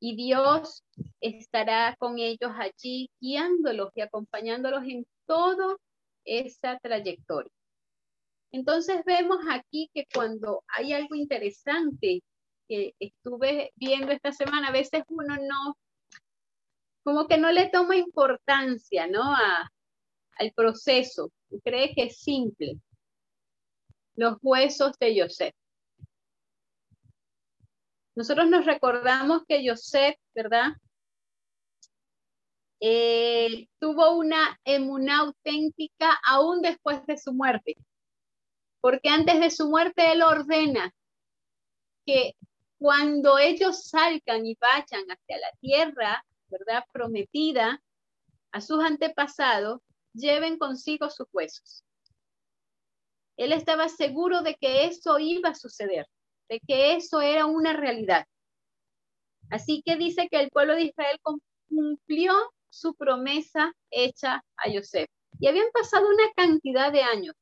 Y 0.00 0.16
Dios 0.16 0.82
estará 1.20 1.94
con 1.98 2.18
ellos 2.18 2.52
allí, 2.56 3.10
guiándolos 3.20 3.90
y 3.94 4.00
acompañándolos 4.00 4.82
en 4.84 5.06
toda 5.26 5.76
esa 6.24 6.78
trayectoria. 6.78 7.52
Entonces 8.50 9.02
vemos 9.04 9.40
aquí 9.50 9.90
que 9.92 10.06
cuando 10.14 10.64
hay 10.68 10.94
algo 10.94 11.14
interesante 11.14 12.22
que 12.66 12.94
estuve 12.98 13.72
viendo 13.76 14.10
esta 14.12 14.32
semana, 14.32 14.68
a 14.68 14.72
veces 14.72 15.02
uno 15.08 15.36
no, 15.36 15.76
como 17.04 17.26
que 17.26 17.36
no 17.36 17.52
le 17.52 17.68
toma 17.68 17.96
importancia, 17.96 19.06
¿no? 19.06 19.22
al 20.38 20.52
proceso, 20.52 21.30
cree 21.62 21.94
que 21.94 22.04
es 22.04 22.20
simple. 22.20 22.80
Los 24.14 24.38
huesos 24.40 24.92
de 24.98 25.20
Joseph. 25.20 25.54
Nosotros 28.16 28.48
nos 28.48 28.64
recordamos 28.64 29.42
que 29.46 29.62
Joseph, 29.68 30.16
¿verdad? 30.34 30.72
Eh, 32.80 33.68
tuvo 33.78 34.16
una 34.16 34.58
emuná 34.64 35.20
auténtica 35.20 36.18
aún 36.26 36.60
después 36.60 37.06
de 37.06 37.16
su 37.16 37.32
muerte 37.32 37.76
porque 38.86 39.08
antes 39.08 39.40
de 39.40 39.50
su 39.50 39.68
muerte 39.68 40.12
Él 40.12 40.22
ordena 40.22 40.94
que 42.06 42.36
cuando 42.78 43.36
ellos 43.36 43.88
salgan 43.88 44.46
y 44.46 44.56
vayan 44.60 45.04
hacia 45.10 45.38
la 45.38 45.50
tierra, 45.60 46.24
¿verdad? 46.46 46.84
Prometida 46.92 47.82
a 48.52 48.60
sus 48.60 48.84
antepasados, 48.84 49.80
lleven 50.12 50.56
consigo 50.56 51.10
sus 51.10 51.26
huesos. 51.32 51.84
Él 53.36 53.50
estaba 53.52 53.88
seguro 53.88 54.42
de 54.42 54.54
que 54.54 54.84
eso 54.84 55.18
iba 55.18 55.48
a 55.48 55.54
suceder, 55.56 56.06
de 56.48 56.60
que 56.60 56.94
eso 56.94 57.20
era 57.20 57.46
una 57.46 57.72
realidad. 57.72 58.26
Así 59.50 59.82
que 59.84 59.96
dice 59.96 60.28
que 60.30 60.40
el 60.40 60.50
pueblo 60.50 60.74
de 60.74 60.84
Israel 60.84 61.18
cumplió 61.68 62.34
su 62.68 62.94
promesa 62.94 63.72
hecha 63.90 64.44
a 64.56 64.72
Joseph. 64.72 65.08
Y 65.38 65.48
habían 65.48 65.70
pasado 65.72 66.06
una 66.08 66.32
cantidad 66.34 66.92
de 66.92 67.02
años, 67.02 67.34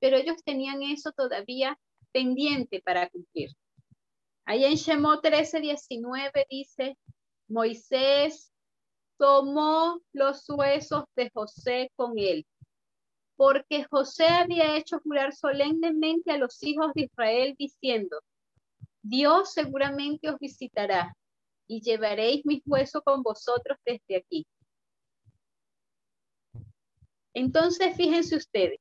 pero 0.00 0.16
ellos 0.16 0.42
tenían 0.44 0.82
eso 0.82 1.12
todavía 1.12 1.78
pendiente 2.12 2.80
para 2.84 3.08
cumplir. 3.08 3.50
Ahí 4.44 4.64
en 4.64 4.74
Shemot 4.74 5.22
13, 5.22 5.60
19 5.60 6.46
dice, 6.50 6.96
Moisés 7.48 8.52
tomó 9.18 10.00
los 10.12 10.48
huesos 10.48 11.04
de 11.16 11.30
José 11.30 11.90
con 11.96 12.18
él, 12.18 12.46
porque 13.36 13.84
José 13.84 14.26
había 14.26 14.76
hecho 14.76 15.00
jurar 15.00 15.34
solemnemente 15.34 16.30
a 16.30 16.38
los 16.38 16.62
hijos 16.62 16.92
de 16.94 17.02
Israel 17.02 17.54
diciendo, 17.58 18.20
Dios 19.08 19.54
seguramente 19.54 20.28
os 20.28 20.38
visitará 20.38 21.16
y 21.66 21.80
llevaréis 21.80 22.44
mis 22.44 22.62
huesos 22.66 23.02
con 23.02 23.22
vosotros 23.22 23.78
desde 23.84 24.16
aquí. 24.16 24.46
Entonces, 27.32 27.96
fíjense 27.96 28.36
ustedes, 28.36 28.80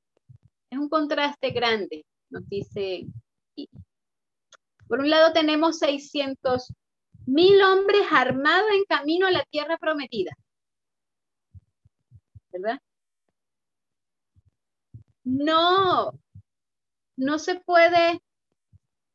es 0.70 0.80
un 0.80 0.90
contraste 0.90 1.52
grande, 1.52 2.06
nos 2.30 2.48
dice. 2.50 3.06
Por 4.88 5.00
un 5.00 5.10
lado 5.10 5.32
tenemos 5.32 5.80
600 5.80 6.74
mil 7.26 7.62
hombres 7.62 8.06
armados 8.12 8.70
en 8.72 8.84
camino 8.86 9.28
a 9.28 9.32
la 9.32 9.46
tierra 9.46 9.78
prometida. 9.78 10.32
¿Verdad? 12.52 12.80
No, 15.24 16.12
no 17.16 17.40
se 17.40 17.60
puede 17.60 18.22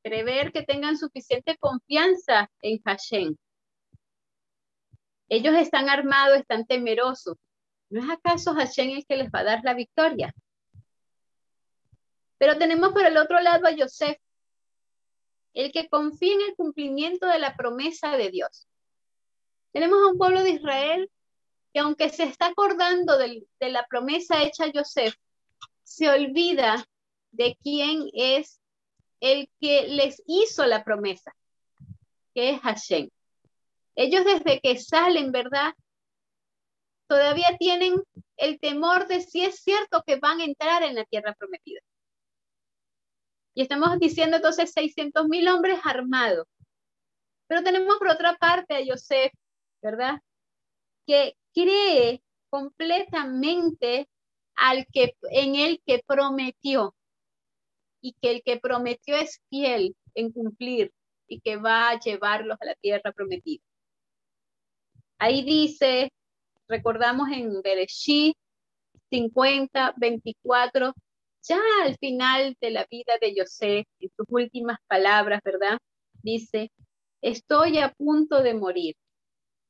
prever 0.03 0.53
que 0.53 0.63
tengan 0.63 0.99
suficiente 0.99 1.57
confianza 1.59 2.51
en 2.61 2.81
Hashem. 2.85 3.37
Ellos 5.29 5.55
están 5.55 5.89
armados, 5.89 6.39
están 6.39 6.67
temerosos. 6.67 7.37
¿No 7.89 8.03
es 8.03 8.11
acaso 8.11 8.55
Hashem 8.55 8.91
el 8.91 9.07
que 9.07 9.17
les 9.17 9.31
va 9.31 9.41
a 9.41 9.45
dar 9.45 9.61
la 9.65 9.75
victoria? 9.75 10.35
Pero 12.39 12.59
tenemos 12.59 12.93
por 12.93 13.05
el 13.05 13.17
otro 13.17 13.41
lado 13.41 13.67
a 13.67 13.71
Yosef, 13.71 14.19
el 15.55 15.71
que 15.73 15.89
confía 15.89 16.35
en 16.35 16.41
el 16.41 16.55
cumplimiento 16.57 17.27
de 17.27 17.39
la 17.39 17.55
promesa 17.55 18.17
de 18.17 18.31
Dios. 18.31 18.67
Tenemos 19.73 19.99
a 20.03 20.11
un 20.13 20.19
pueblo 20.19 20.43
de 20.43 20.51
Israel 20.51 21.11
que 21.73 21.81
aunque 21.81 22.11
se 22.11 22.25
está 22.25 22.47
acordando 22.47 23.17
de, 23.17 23.47
la 23.61 23.87
promesa 23.87 24.43
hecha 24.43 24.65
a 24.65 24.73
Yosef, 24.73 25.15
se 25.83 26.11
olvida 26.11 26.85
de 27.31 27.57
quién 27.63 28.09
es 28.13 28.61
el 29.23 29.49
que 29.61 29.87
les 29.87 30.21
hizo 30.27 30.67
la 30.67 30.83
promesa, 30.83 31.33
que 32.35 32.51
es 32.51 32.61
Hashem. 32.61 33.09
Ellos 33.95 34.25
desde 34.25 34.61
que 34.61 34.77
salen, 34.79 35.31
¿verdad? 35.31 35.75
Todavía 37.07 37.57
tienen 37.57 38.03
el 38.37 38.59
temor 38.59 39.07
de 39.07 39.21
si 39.21 39.45
es 39.45 39.61
cierto 39.61 40.03
que 40.05 40.17
van 40.17 40.41
a 40.41 40.45
entrar 40.45 40.83
en 40.83 40.97
la 40.97 41.05
tierra 41.05 41.35
prometida. 41.35 41.81
Y 43.55 43.63
estamos 43.63 43.97
diciendo 44.01 44.39
entonces 44.39 44.73
600 44.73 45.29
mil 45.29 45.47
hombres 45.47 45.79
armados. 45.85 46.49
Pero 47.47 47.63
tenemos 47.63 47.99
por 47.99 48.09
otra 48.09 48.37
parte 48.37 48.75
a 48.75 48.81
Yosef, 48.81 49.33
¿verdad? 49.81 50.21
Que 51.07 51.37
cree 51.55 52.25
completamente 52.51 54.09
al 54.57 54.85
que 54.93 55.15
en 55.31 55.55
el 55.55 55.81
que 55.87 56.03
prometió 56.05 56.97
y 58.03 58.15
que 58.21 58.33
el 58.33 58.43
que 58.43 58.59
prometió 58.61 59.17
es 59.17 59.41
fiel 59.49 59.97
en 60.15 60.33
cumplir 60.33 60.93
y 61.27 61.41
que 61.41 61.57
va 61.57 61.91
a 61.91 61.99
llevarlos 61.99 62.59
a 62.61 62.67
la 62.67 62.75
tierra 62.75 63.13
prometida. 63.13 63.63
Ahí 65.19 65.43
dice, 65.45 66.11
recordamos 66.69 67.29
en 67.31 67.63
Bereshit 67.63 68.37
50, 69.11 69.95
24, 69.97 70.93
ya 71.43 71.61
al 71.85 71.97
final 71.99 72.57
de 72.61 72.71
la 72.71 72.87
vida 72.91 73.15
de 73.21 73.35
José, 73.39 73.87
en 74.01 74.11
sus 74.17 74.27
últimas 74.29 74.79
palabras, 74.89 75.41
¿verdad? 75.45 75.79
Dice, 76.23 76.71
estoy 77.21 77.79
a 77.79 77.93
punto 77.93 78.43
de 78.43 78.55
morir, 78.55 78.97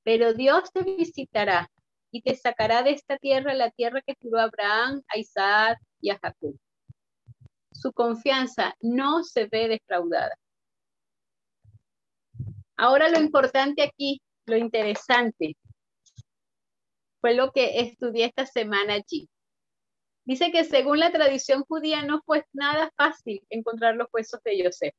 pero 0.04 0.32
Dios 0.32 0.70
te 0.72 0.82
visitará 0.82 1.68
y 2.10 2.22
te 2.22 2.36
sacará 2.36 2.82
de 2.82 2.92
esta 2.92 3.16
tierra, 3.18 3.54
la 3.54 3.70
tierra 3.70 4.02
que 4.06 4.16
juró 4.20 4.40
Abraham, 4.40 5.02
a 5.08 5.18
Isaac 5.18 5.78
y 6.00 6.10
a 6.10 6.18
Jacob. 6.18 6.54
Su 7.72 7.92
confianza 7.92 8.74
no 8.80 9.22
se 9.24 9.46
ve 9.46 9.68
defraudada. 9.68 10.34
Ahora 12.76 13.08
lo 13.08 13.20
importante 13.20 13.82
aquí 13.82 14.20
lo 14.46 14.56
interesante 14.56 15.56
fue 17.20 17.34
lo 17.34 17.52
que 17.52 17.80
estudié 17.80 18.26
esta 18.26 18.46
semana 18.46 18.94
allí. 18.94 19.28
Dice 20.24 20.50
que 20.50 20.64
según 20.64 20.98
la 20.98 21.12
tradición 21.12 21.64
judía 21.64 22.02
no 22.02 22.20
fue 22.26 22.44
nada 22.52 22.92
fácil 22.96 23.44
encontrar 23.48 23.94
los 23.96 24.08
huesos 24.12 24.40
de 24.44 24.64
José. 24.64 24.94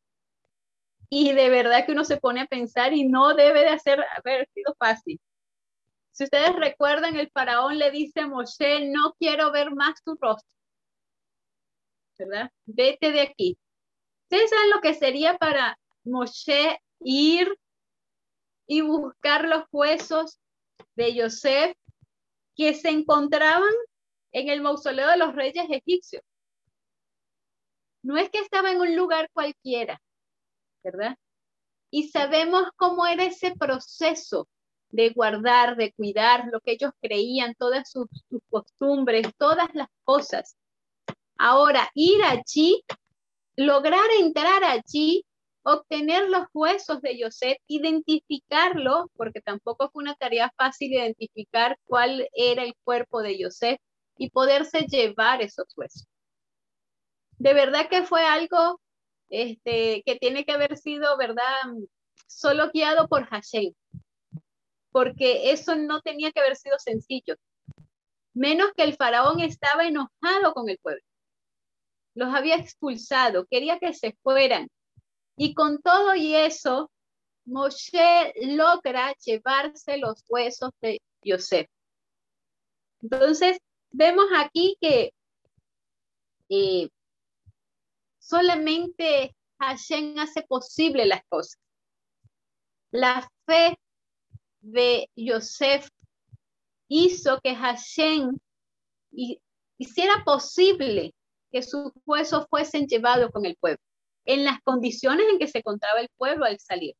Y 1.09 1.33
de 1.33 1.49
verdad 1.49 1.85
que 1.85 1.91
uno 1.91 2.05
se 2.05 2.17
pone 2.17 2.41
a 2.41 2.47
pensar 2.47 2.93
y 2.93 3.05
no 3.05 3.35
debe 3.35 3.61
de 3.61 3.69
haber 4.17 4.47
sido 4.53 4.75
fácil. 4.79 5.19
Si 6.11 6.23
ustedes 6.23 6.55
recuerdan, 6.55 7.17
el 7.17 7.29
faraón 7.31 7.77
le 7.77 7.91
dice 7.91 8.21
a 8.21 8.27
Moshe, 8.27 8.89
no 8.89 9.13
quiero 9.19 9.51
ver 9.51 9.71
más 9.71 10.01
tu 10.03 10.15
rostro. 10.19 10.49
¿Verdad? 12.17 12.51
Vete 12.65 13.11
de 13.11 13.21
aquí. 13.21 13.57
¿Ustedes 14.23 14.49
saben 14.49 14.69
lo 14.69 14.81
que 14.81 14.93
sería 14.93 15.37
para 15.37 15.77
Moshe 16.03 16.79
ir 16.99 17.57
y 18.67 18.81
buscar 18.81 19.45
los 19.45 19.65
huesos 19.71 20.39
de 20.95 21.21
Joseph 21.21 21.75
que 22.55 22.73
se 22.73 22.89
encontraban 22.89 23.73
en 24.31 24.49
el 24.49 24.61
mausoleo 24.61 25.09
de 25.09 25.17
los 25.17 25.35
reyes 25.35 25.65
egipcios. 25.69 26.23
No 28.01 28.17
es 28.17 28.29
que 28.29 28.39
estaba 28.39 28.71
en 28.71 28.81
un 28.81 28.95
lugar 28.95 29.29
cualquiera, 29.31 30.01
¿verdad? 30.83 31.15
Y 31.89 32.09
sabemos 32.09 32.63
cómo 32.75 33.05
era 33.05 33.23
ese 33.23 33.55
proceso 33.55 34.47
de 34.89 35.09
guardar, 35.11 35.77
de 35.77 35.93
cuidar 35.93 36.47
lo 36.51 36.59
que 36.59 36.73
ellos 36.73 36.91
creían, 37.01 37.55
todas 37.55 37.89
sus 37.89 38.07
costumbres, 38.49 39.27
todas 39.37 39.69
las 39.73 39.87
cosas. 40.03 40.57
Ahora, 41.45 41.89
ir 41.93 42.23
allí, 42.23 42.85
lograr 43.57 44.09
entrar 44.17 44.63
allí 44.63 45.25
obtener 45.61 46.29
los 46.29 46.47
huesos 46.53 47.01
de 47.01 47.19
Joseph, 47.21 47.57
identificarlo, 47.67 49.11
porque 49.17 49.41
tampoco 49.41 49.89
fue 49.89 50.03
una 50.03 50.15
tarea 50.15 50.53
fácil 50.55 50.93
identificar 50.93 51.77
cuál 51.83 52.29
era 52.31 52.63
el 52.63 52.73
cuerpo 52.85 53.21
de 53.21 53.37
Joseph 53.41 53.77
y 54.17 54.29
poderse 54.29 54.85
llevar 54.87 55.41
esos 55.41 55.65
huesos. 55.75 56.07
De 57.39 57.53
verdad 57.53 57.89
que 57.89 58.03
fue 58.03 58.23
algo 58.23 58.79
este, 59.27 60.01
que 60.05 60.15
tiene 60.15 60.45
que 60.45 60.53
haber 60.53 60.77
sido, 60.77 61.17
¿verdad? 61.17 61.43
Solo 62.25 62.71
guiado 62.71 63.09
por 63.09 63.25
Hashem, 63.25 63.73
porque 64.93 65.51
eso 65.51 65.75
no 65.75 65.99
tenía 65.99 66.31
que 66.31 66.39
haber 66.39 66.55
sido 66.55 66.79
sencillo. 66.79 67.35
Menos 68.33 68.71
que 68.77 68.83
el 68.83 68.95
faraón 68.95 69.41
estaba 69.41 69.85
enojado 69.85 70.53
con 70.53 70.69
el 70.69 70.77
pueblo. 70.77 71.03
Los 72.15 72.33
había 72.33 72.55
expulsado, 72.55 73.45
quería 73.45 73.79
que 73.79 73.93
se 73.93 74.15
fueran, 74.21 74.67
y 75.37 75.53
con 75.53 75.81
todo 75.81 76.15
y 76.15 76.35
eso, 76.35 76.91
Moshe 77.45 78.33
logra 78.55 79.13
llevarse 79.25 79.97
los 79.97 80.23
huesos 80.29 80.71
de 80.81 81.01
Yosef. 81.23 81.67
Entonces, 83.01 83.57
vemos 83.91 84.25
aquí 84.35 84.77
que 84.79 85.11
eh, 86.49 86.89
solamente 88.19 89.35
Hashem 89.59 90.17
hace 90.19 90.43
posible 90.43 91.05
las 91.05 91.23
cosas. 91.27 91.59
La 92.91 93.27
fe 93.45 93.77
de 94.61 95.09
Yosef 95.15 95.89
hizo 96.87 97.41
que 97.41 97.55
Hashem 97.55 98.37
hiciera 99.77 100.23
posible 100.23 101.13
que 101.53 101.61
sus 101.63 101.93
huesos 102.05 102.47
fuesen 102.49 102.87
llevados 102.87 103.31
con 103.31 103.45
el 103.45 103.55
pueblo 103.55 103.79
en 104.25 104.43
las 104.43 104.61
condiciones 104.61 105.25
en 105.29 105.39
que 105.39 105.47
se 105.47 105.59
encontraba 105.59 106.01
el 106.01 106.09
pueblo 106.17 106.45
al 106.45 106.59
salir. 106.59 106.95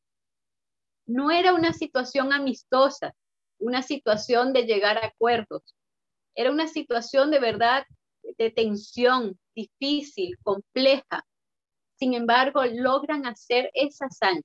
No 1.06 1.30
era 1.30 1.52
una 1.54 1.72
situación 1.72 2.32
amistosa, 2.32 3.14
una 3.58 3.82
situación 3.82 4.52
de 4.52 4.62
llegar 4.62 4.98
a 4.98 5.06
acuerdos. 5.06 5.62
Era 6.34 6.50
una 6.50 6.68
situación 6.68 7.30
de 7.30 7.40
verdad 7.40 7.84
de 8.38 8.50
tensión, 8.50 9.38
difícil, 9.54 10.36
compleja. 10.42 11.26
Sin 11.96 12.14
embargo, 12.14 12.64
logran 12.64 13.26
hacer 13.26 13.70
esa 13.74 14.06
hazaña. 14.06 14.42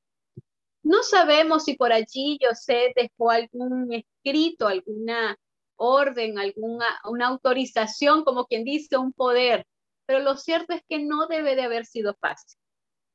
No 0.83 1.03
sabemos 1.03 1.65
si 1.65 1.75
por 1.75 1.91
allí 1.91 2.39
José 2.41 2.93
dejó 2.95 3.31
algún 3.31 3.93
escrito, 3.93 4.67
alguna 4.67 5.37
orden, 5.75 6.39
alguna 6.39 6.85
una 7.05 7.27
autorización, 7.27 8.23
como 8.23 8.45
quien 8.45 8.63
dice, 8.63 8.97
un 8.97 9.13
poder 9.13 9.65
pero 10.09 10.23
lo 10.23 10.37
cierto 10.37 10.73
es 10.73 10.81
que 10.89 10.97
no 10.97 11.27
debe 11.27 11.55
de 11.55 11.61
haber 11.61 11.85
sido 11.85 12.15
fácil. 12.19 12.57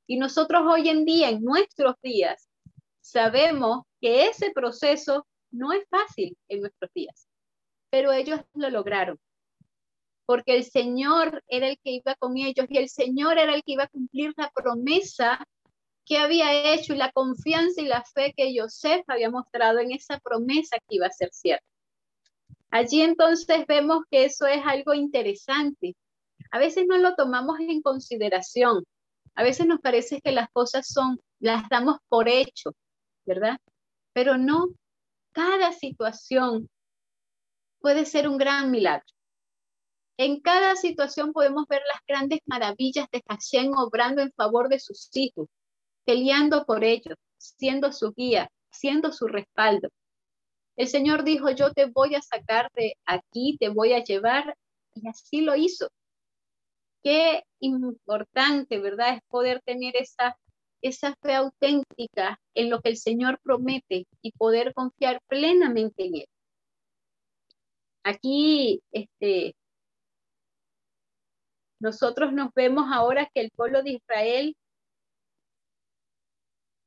Y 0.07 0.17
nosotros 0.17 0.63
hoy 0.65 0.89
en 0.89 1.05
día, 1.05 1.29
en 1.29 1.43
nuestros 1.43 1.97
días, 2.05 2.49
sabemos 3.01 3.83
que 4.01 4.27
ese 4.27 4.53
proceso 4.53 5.27
no 5.51 5.73
es 5.73 5.85
fácil 5.91 6.39
en 6.47 6.61
nuestros 6.61 6.93
días, 6.95 7.27
pero 7.91 8.13
ellos 8.13 8.43
lo 8.53 8.71
lograron, 8.71 9.19
porque 10.25 10.55
el 10.55 10.63
Señor 10.63 11.43
era 11.49 11.67
el 11.67 11.81
que 11.83 11.91
iba 11.91 12.15
con 12.15 12.37
ellos 12.37 12.67
y 12.69 12.79
el 12.79 12.89
Señor 12.89 13.39
era 13.39 13.57
el 13.57 13.65
que 13.65 13.73
iba 13.73 13.83
a 13.83 13.89
cumplir 13.89 14.33
la 14.37 14.53
promesa 14.55 15.45
que 16.05 16.19
había 16.19 16.75
hecho 16.75 16.95
y 16.95 16.97
la 16.97 17.11
confianza 17.11 17.81
y 17.81 17.87
la 17.87 18.05
fe 18.05 18.33
que 18.37 18.55
Joseph 18.57 19.03
había 19.09 19.31
mostrado 19.31 19.81
en 19.81 19.91
esa 19.91 20.21
promesa 20.21 20.77
que 20.89 20.95
iba 20.95 21.09
a 21.09 21.11
ser 21.11 21.31
cierta. 21.33 21.67
Allí 22.71 23.03
entonces 23.03 23.67
vemos 23.67 24.05
que 24.13 24.27
eso 24.27 24.47
es 24.47 24.65
algo 24.65 24.95
interesante. 24.95 25.97
A 26.55 26.59
veces 26.61 26.87
no 26.87 26.97
lo 26.99 27.17
tomamos 27.17 27.59
en 27.59 27.83
consideración. 27.83 28.85
A 29.35 29.43
veces 29.43 29.67
nos 29.67 29.81
parece 29.81 30.21
que 30.21 30.31
las 30.31 30.49
cosas 30.53 30.87
son, 30.87 31.19
las 31.41 31.69
damos 31.69 31.97
por 32.09 32.29
hecho, 32.29 32.71
¿verdad? 33.27 33.59
Pero 34.13 34.39
no, 34.39 34.69
cada 35.33 35.73
situación 35.73 36.71
puede 37.81 38.05
ser 38.05 38.29
un 38.29 38.39
gran 38.39 38.71
milagro. 38.71 39.05
En 40.17 40.41
cada 40.41 40.77
situación 40.77 41.33
podemos 41.33 41.67
ver 41.67 41.83
las 41.93 42.01
grandes 42.07 42.39
maravillas 42.47 43.09
de 43.11 43.21
Hashem 43.29 43.73
obrando 43.77 44.23
en 44.23 44.31
favor 44.31 44.69
de 44.69 44.79
sus 44.79 45.09
hijos, 45.17 45.49
peleando 46.05 46.65
por 46.67 46.85
ellos, 46.85 47.17
siendo 47.37 47.91
su 47.91 48.13
guía, 48.13 48.49
siendo 48.71 49.11
su 49.11 49.27
respaldo. 49.27 49.89
El 50.77 50.87
Señor 50.87 51.25
dijo, 51.25 51.51
yo 51.51 51.73
te 51.73 51.87
voy 51.87 52.15
a 52.15 52.23
sacar 52.23 52.71
de 52.75 52.95
aquí, 53.07 53.57
te 53.59 53.71
voy 53.71 53.93
a 53.93 54.05
llevar, 54.05 54.57
y 54.95 55.09
así 55.09 55.41
lo 55.41 55.57
hizo. 55.57 55.89
Qué 57.05 57.45
importante, 57.61 58.81
¿verdad? 58.81 59.17
Es 59.17 59.23
poder 59.29 59.61
tener 59.63 59.95
esa, 59.97 60.37
fe 61.23 61.35
auténtica 61.35 62.41
en 62.55 62.71
lo 62.71 62.81
que 62.81 62.89
el 62.91 62.97
Señor 62.97 63.39
promete 63.43 64.07
y 64.23 64.33
poder 64.33 64.73
confiar 64.75 65.21
plenamente 65.29 66.07
en 66.07 66.17
Él. 66.17 66.27
Aquí, 68.05 68.83
este, 68.91 69.55
nosotros 71.79 72.33
nos 72.33 72.53
vemos 72.55 72.87
ahora 72.91 73.29
que 73.35 73.43
el 73.43 73.51
pueblo 73.51 73.83
de 73.83 73.93
Israel 73.93 74.57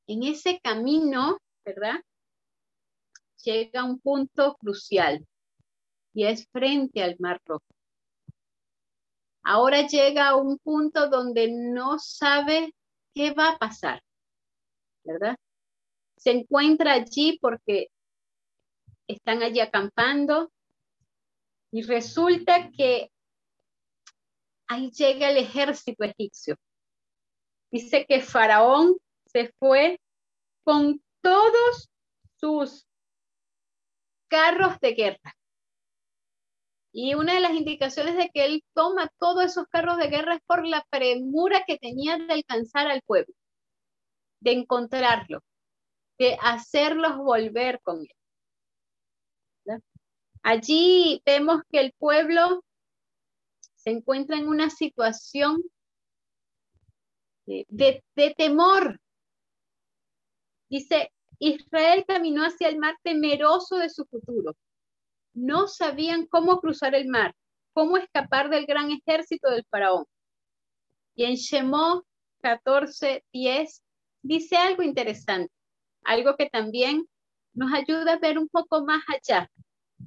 en 0.08 0.24
ese 0.24 0.60
camino, 0.62 1.38
¿verdad? 1.64 2.02
Llega 3.44 3.82
a 3.82 3.84
un 3.84 4.00
punto 4.00 4.56
crucial 4.56 5.24
y 6.14 6.26
es 6.26 6.48
frente 6.52 7.04
al 7.04 7.16
Mar 7.20 7.40
Rojo. 7.46 7.77
Ahora 9.50 9.88
llega 9.88 10.28
a 10.28 10.36
un 10.36 10.58
punto 10.58 11.08
donde 11.08 11.50
no 11.50 12.00
sabe 12.00 12.76
qué 13.16 13.32
va 13.32 13.52
a 13.52 13.58
pasar, 13.58 14.04
¿verdad? 15.06 15.38
Se 16.18 16.32
encuentra 16.32 16.92
allí 16.92 17.40
porque 17.40 17.88
están 19.08 19.44
allí 19.44 19.62
acampando 19.62 20.52
y 21.72 21.82
resulta 21.84 22.72
que 22.72 23.10
ahí 24.68 24.92
llega 24.92 25.30
el 25.30 25.38
ejército 25.38 26.04
egipcio. 26.04 26.58
Dice 27.72 28.06
que 28.06 28.20
Faraón 28.20 28.98
se 29.28 29.54
fue 29.60 29.98
con 30.66 31.02
todos 31.22 31.90
sus 32.36 32.86
carros 34.28 34.78
de 34.82 34.92
guerra. 34.92 35.38
Y 37.00 37.14
una 37.14 37.36
de 37.36 37.42
las 37.42 37.52
indicaciones 37.52 38.18
de 38.18 38.32
que 38.34 38.44
él 38.44 38.64
toma 38.74 39.08
todos 39.20 39.46
esos 39.46 39.68
carros 39.68 39.98
de 39.98 40.08
guerra 40.08 40.34
es 40.34 40.42
por 40.48 40.66
la 40.66 40.84
premura 40.90 41.64
que 41.68 41.78
tenía 41.78 42.18
de 42.18 42.34
alcanzar 42.34 42.88
al 42.88 43.04
pueblo, 43.04 43.36
de 44.40 44.54
encontrarlo, 44.54 45.44
de 46.18 46.40
hacerlos 46.42 47.18
volver 47.18 47.80
con 47.84 48.00
él. 48.00 49.84
Allí 50.42 51.22
vemos 51.24 51.62
que 51.72 51.82
el 51.82 51.94
pueblo 52.00 52.66
se 53.76 53.92
encuentra 53.92 54.36
en 54.36 54.48
una 54.48 54.72
situación 54.72 55.62
de, 57.46 58.04
de 58.16 58.34
temor, 58.36 59.00
Dice, 60.68 61.12
Israel 61.38 62.06
caminó 62.08 62.42
hacia 62.42 62.70
el 62.70 62.80
mar 62.80 62.96
temeroso 63.04 63.78
de 63.78 63.92
su 63.92 64.04
futuro. 64.06 64.56
No 65.38 65.68
sabían 65.68 66.26
cómo 66.26 66.60
cruzar 66.60 66.96
el 66.96 67.08
mar, 67.08 67.36
cómo 67.72 67.98
escapar 67.98 68.50
del 68.50 68.66
gran 68.66 68.90
ejército 68.90 69.52
del 69.52 69.64
faraón. 69.70 70.06
Y 71.16 71.26
en 71.26 71.36
Shemó 71.36 72.04
14, 72.42 73.24
10 73.32 73.84
dice 74.24 74.56
algo 74.58 74.82
interesante, 74.82 75.54
algo 76.04 76.36
que 76.38 76.50
también 76.50 77.08
nos 77.54 77.72
ayuda 77.72 78.14
a 78.14 78.18
ver 78.18 78.40
un 78.40 78.50
poco 78.50 78.84
más 78.84 79.04
allá. 79.08 79.48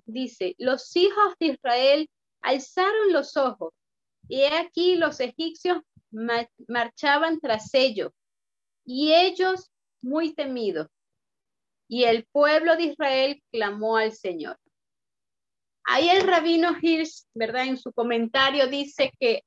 Dice, 0.04 0.56
los 0.58 0.96
hijos 0.96 1.34
de 1.38 1.46
Israel 1.46 2.10
alzaron 2.42 3.12
los 3.12 3.36
ojos 3.36 3.72
y 4.26 4.42
aquí 4.42 4.96
los 4.96 5.20
egipcios 5.20 5.78
marchaban 6.10 7.38
tras 7.38 7.72
ellos 7.74 8.10
y 8.84 9.12
ellos 9.12 9.70
muy 10.02 10.34
temido. 10.34 10.90
Y 11.86 12.02
el 12.02 12.26
pueblo 12.32 12.74
de 12.74 12.82
Israel 12.82 13.40
clamó 13.52 13.96
al 13.96 14.10
Señor. 14.10 14.58
Ahí 15.84 16.08
el 16.08 16.26
rabino 16.26 16.76
Hirsch, 16.80 17.24
¿verdad? 17.34 17.66
En 17.66 17.76
su 17.76 17.92
comentario 17.92 18.66
dice 18.66 19.12
que 19.18 19.42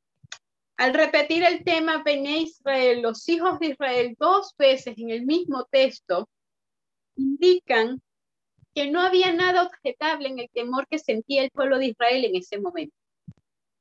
al 0.78 0.94
repetir 0.94 1.44
el 1.44 1.64
tema 1.64 2.04
Bene 2.04 2.40
Israel, 2.40 3.02
los 3.02 3.28
hijos 3.30 3.60
de 3.60 3.68
Israel, 3.68 4.16
dos 4.20 4.54
veces 4.58 4.98
en 4.98 5.12
el 5.12 5.26
mismo 5.26 5.66
texto, 5.66 6.28
indican 7.16 8.02
que 8.74 8.90
no 8.90 9.02
había 9.02 9.32
nada 9.32 9.64
objetable 9.64 10.30
en 10.30 10.40
el 10.40 10.50
temor 10.52 10.88
que 10.88 10.98
sentía 10.98 11.44
el 11.44 11.52
pueblo 11.52 11.78
de 11.78 11.88
Israel 11.88 12.26
en 12.26 12.36
ese 12.36 12.60
momento. 12.60 12.96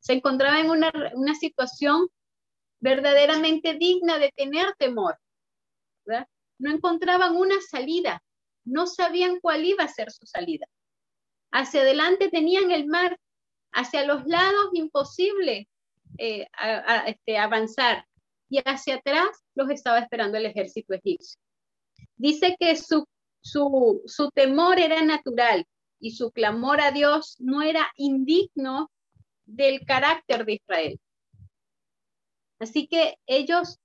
Se 0.00 0.12
encontraba 0.12 0.60
en 0.60 0.68
una, 0.68 0.92
una 1.14 1.34
situación 1.34 2.08
verdaderamente 2.80 3.74
digna 3.74 4.18
de 4.18 4.30
tener 4.36 4.74
temor. 4.76 5.16
¿verdad? 6.04 6.26
no 6.62 6.70
encontraban 6.70 7.36
una 7.36 7.56
salida, 7.60 8.22
no 8.64 8.86
sabían 8.86 9.40
cuál 9.40 9.64
iba 9.64 9.82
a 9.82 9.88
ser 9.88 10.12
su 10.12 10.26
salida. 10.26 10.66
Hacia 11.52 11.82
adelante 11.82 12.30
tenían 12.30 12.70
el 12.70 12.86
mar, 12.86 13.18
hacia 13.72 14.04
los 14.04 14.26
lados 14.26 14.70
imposible 14.72 15.68
eh, 16.18 16.46
este, 17.06 17.38
avanzar 17.38 18.06
y 18.48 18.58
hacia 18.58 18.96
atrás 18.96 19.28
los 19.54 19.70
estaba 19.70 19.98
esperando 19.98 20.38
el 20.38 20.46
ejército 20.46 20.94
egipcio. 20.94 21.38
Dice 22.16 22.56
que 22.58 22.76
su, 22.76 23.06
su, 23.42 24.02
su 24.06 24.30
temor 24.30 24.78
era 24.78 25.02
natural 25.02 25.66
y 26.00 26.12
su 26.12 26.32
clamor 26.32 26.80
a 26.80 26.90
Dios 26.90 27.36
no 27.38 27.62
era 27.62 27.90
indigno 27.96 28.90
del 29.44 29.84
carácter 29.86 30.44
de 30.44 30.54
Israel. 30.54 31.00
Así 32.58 32.86
que 32.86 33.16
ellos 33.26 33.78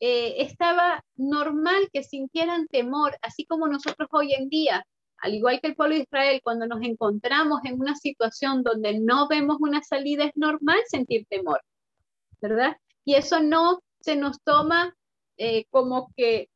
eh, 0.00 0.42
estaba 0.42 1.04
normal 1.16 1.88
que 1.92 2.02
sintieran 2.02 2.66
temor, 2.68 3.16
así 3.22 3.44
como 3.46 3.68
nosotros 3.68 4.08
hoy 4.12 4.32
en 4.32 4.48
día, 4.48 4.86
al 5.18 5.34
igual 5.34 5.60
que 5.60 5.68
el 5.68 5.76
pueblo 5.76 5.96
de 5.96 6.02
Israel, 6.02 6.40
cuando 6.42 6.66
nos 6.66 6.82
encontramos 6.82 7.60
en 7.64 7.80
una 7.80 7.94
situación 7.94 8.62
donde 8.62 8.98
no 8.98 9.28
vemos 9.28 9.58
una 9.60 9.82
salida, 9.82 10.24
es 10.24 10.36
normal 10.36 10.78
sentir 10.86 11.26
temor, 11.28 11.60
¿verdad? 12.40 12.76
Y 13.04 13.14
eso 13.14 13.40
no 13.40 13.80
se 14.00 14.16
nos 14.16 14.40
toma 14.42 14.94
eh, 15.36 15.64
como 15.70 16.12
que 16.16 16.48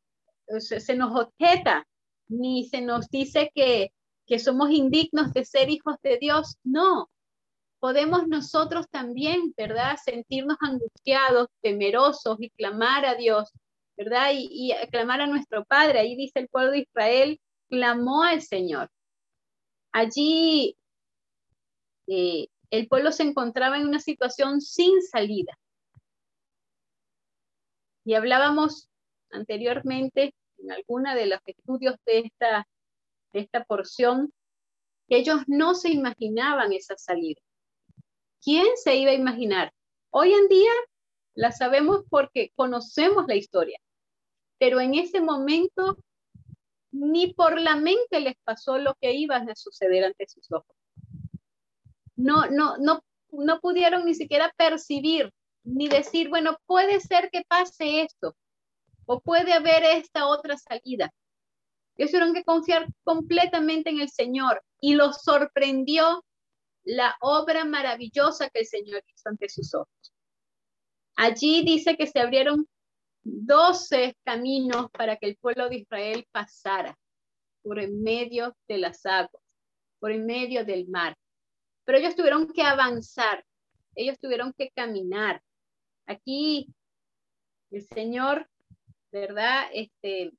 se, 0.58 0.94
nos 0.96 1.14
objeta, 1.18 1.86
ni 2.28 2.64
se 2.68 2.80
nos 2.80 3.08
dice 3.08 3.50
que, 3.54 3.92
que 4.26 4.38
somos 4.38 4.70
indignos 4.70 5.32
de 5.32 5.44
ser 5.44 5.70
hijos 5.70 5.96
de 6.02 6.18
Dios, 6.18 6.56
no, 6.62 7.10
podemos 7.82 8.28
nosotros 8.28 8.86
también, 8.90 9.52
¿verdad? 9.56 9.96
Sentirnos 10.04 10.56
angustiados, 10.60 11.48
temerosos 11.62 12.36
y 12.40 12.48
clamar 12.50 13.04
a 13.04 13.16
Dios, 13.16 13.50
¿verdad? 13.96 14.30
Y, 14.32 14.72
clamar 14.92 15.20
a 15.20 15.26
nuestro 15.26 15.64
Padre. 15.64 15.98
Ahí 15.98 16.14
dice 16.14 16.38
el 16.38 16.48
pueblo 16.48 16.70
de 16.70 16.78
Israel, 16.80 17.40
clamó 17.72 18.22
al 18.22 18.42
Señor. 18.42 18.90
Allí 19.92 20.76
eh, 22.06 22.48
el 22.70 22.86
pueblo 22.86 23.12
se 23.12 23.22
encontraba 23.22 23.78
en 23.78 23.86
una 23.86 23.98
situación 23.98 24.60
sin 24.60 25.00
salida. 25.00 25.58
Y 28.04 28.12
hablábamos 28.12 28.90
anteriormente 29.30 30.34
en 30.58 30.70
alguna 30.70 31.14
de 31.14 31.26
los 31.26 31.40
estudios 31.46 31.96
de 32.04 32.18
esta, 32.18 32.68
de 33.32 33.40
esta 33.40 33.64
porción 33.64 34.30
que 35.08 35.16
ellos 35.16 35.40
no 35.46 35.74
se 35.74 35.92
imaginaban 35.92 36.74
esa 36.74 36.98
salida. 36.98 37.40
¿Quién 38.42 38.66
se 38.76 38.96
iba 38.96 39.12
a 39.12 39.14
imaginar? 39.14 39.72
Hoy 40.10 40.34
en 40.34 40.46
día 40.48 40.72
la 41.32 41.52
sabemos 41.52 42.02
porque 42.10 42.52
conocemos 42.54 43.24
la 43.28 43.34
historia, 43.34 43.78
pero 44.58 44.78
en 44.78 44.94
ese 44.94 45.22
momento 45.22 45.96
ni 46.92 47.32
por 47.32 47.60
la 47.60 47.76
mente 47.76 48.20
les 48.20 48.36
pasó 48.44 48.78
lo 48.78 48.94
que 49.00 49.12
iba 49.12 49.36
a 49.36 49.56
suceder 49.56 50.04
ante 50.04 50.28
sus 50.28 50.50
ojos. 50.52 50.76
No, 52.14 52.46
no, 52.46 52.76
no, 52.76 53.02
no 53.30 53.60
pudieron 53.60 54.04
ni 54.04 54.14
siquiera 54.14 54.52
percibir 54.56 55.32
ni 55.64 55.88
decir, 55.88 56.28
bueno, 56.28 56.56
puede 56.66 57.00
ser 57.00 57.30
que 57.30 57.42
pase 57.48 58.02
esto 58.02 58.36
o 59.06 59.20
puede 59.20 59.52
haber 59.52 59.82
esta 59.84 60.26
otra 60.26 60.56
salida. 60.56 61.12
Ellos 61.96 62.10
tuvieron 62.10 62.34
que 62.34 62.44
confiar 62.44 62.86
completamente 63.04 63.90
en 63.90 64.00
el 64.00 64.10
Señor 64.10 64.62
y 64.80 64.94
los 64.94 65.22
sorprendió 65.22 66.24
la 66.84 67.16
obra 67.20 67.64
maravillosa 67.64 68.50
que 68.50 68.60
el 68.60 68.66
Señor 68.66 69.02
hizo 69.06 69.28
ante 69.28 69.48
sus 69.48 69.74
ojos. 69.74 70.12
Allí 71.16 71.62
dice 71.64 71.96
que 71.96 72.06
se 72.06 72.20
abrieron 72.20 72.66
doce 73.22 74.16
caminos 74.24 74.90
para 74.90 75.16
que 75.16 75.26
el 75.26 75.36
pueblo 75.36 75.68
de 75.68 75.76
Israel 75.76 76.26
pasara 76.32 76.98
por 77.62 77.78
en 77.78 78.02
medio 78.02 78.56
de 78.68 78.78
las 78.78 79.06
aguas, 79.06 79.42
por 80.00 80.10
en 80.10 80.26
medio 80.26 80.64
del 80.64 80.88
mar. 80.88 81.16
Pero 81.84 81.98
ellos 81.98 82.16
tuvieron 82.16 82.48
que 82.52 82.62
avanzar, 82.62 83.44
ellos 83.94 84.18
tuvieron 84.18 84.52
que 84.52 84.70
caminar. 84.70 85.42
Aquí 86.06 86.68
el 87.70 87.86
Señor, 87.86 88.48
¿verdad? 89.12 89.68
Este, 89.72 90.32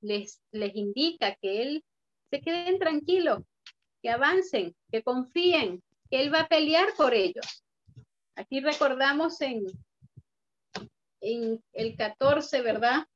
les, 0.00 0.40
les 0.52 0.74
indica 0.74 1.34
que 1.36 1.62
Él 1.62 1.84
se 2.30 2.40
queden 2.40 2.78
tranquilos, 2.78 3.42
que 4.02 4.10
avancen, 4.10 4.74
que 4.90 5.02
confíen, 5.02 5.82
que 6.10 6.20
Él 6.20 6.32
va 6.32 6.40
a 6.40 6.48
pelear 6.48 6.94
por 6.96 7.14
ellos. 7.14 7.64
Aquí 8.36 8.60
recordamos 8.60 9.40
en, 9.40 9.64
en 11.24 11.64
el 11.72 11.96
14, 11.96 12.60
¿verdad? 12.60 13.06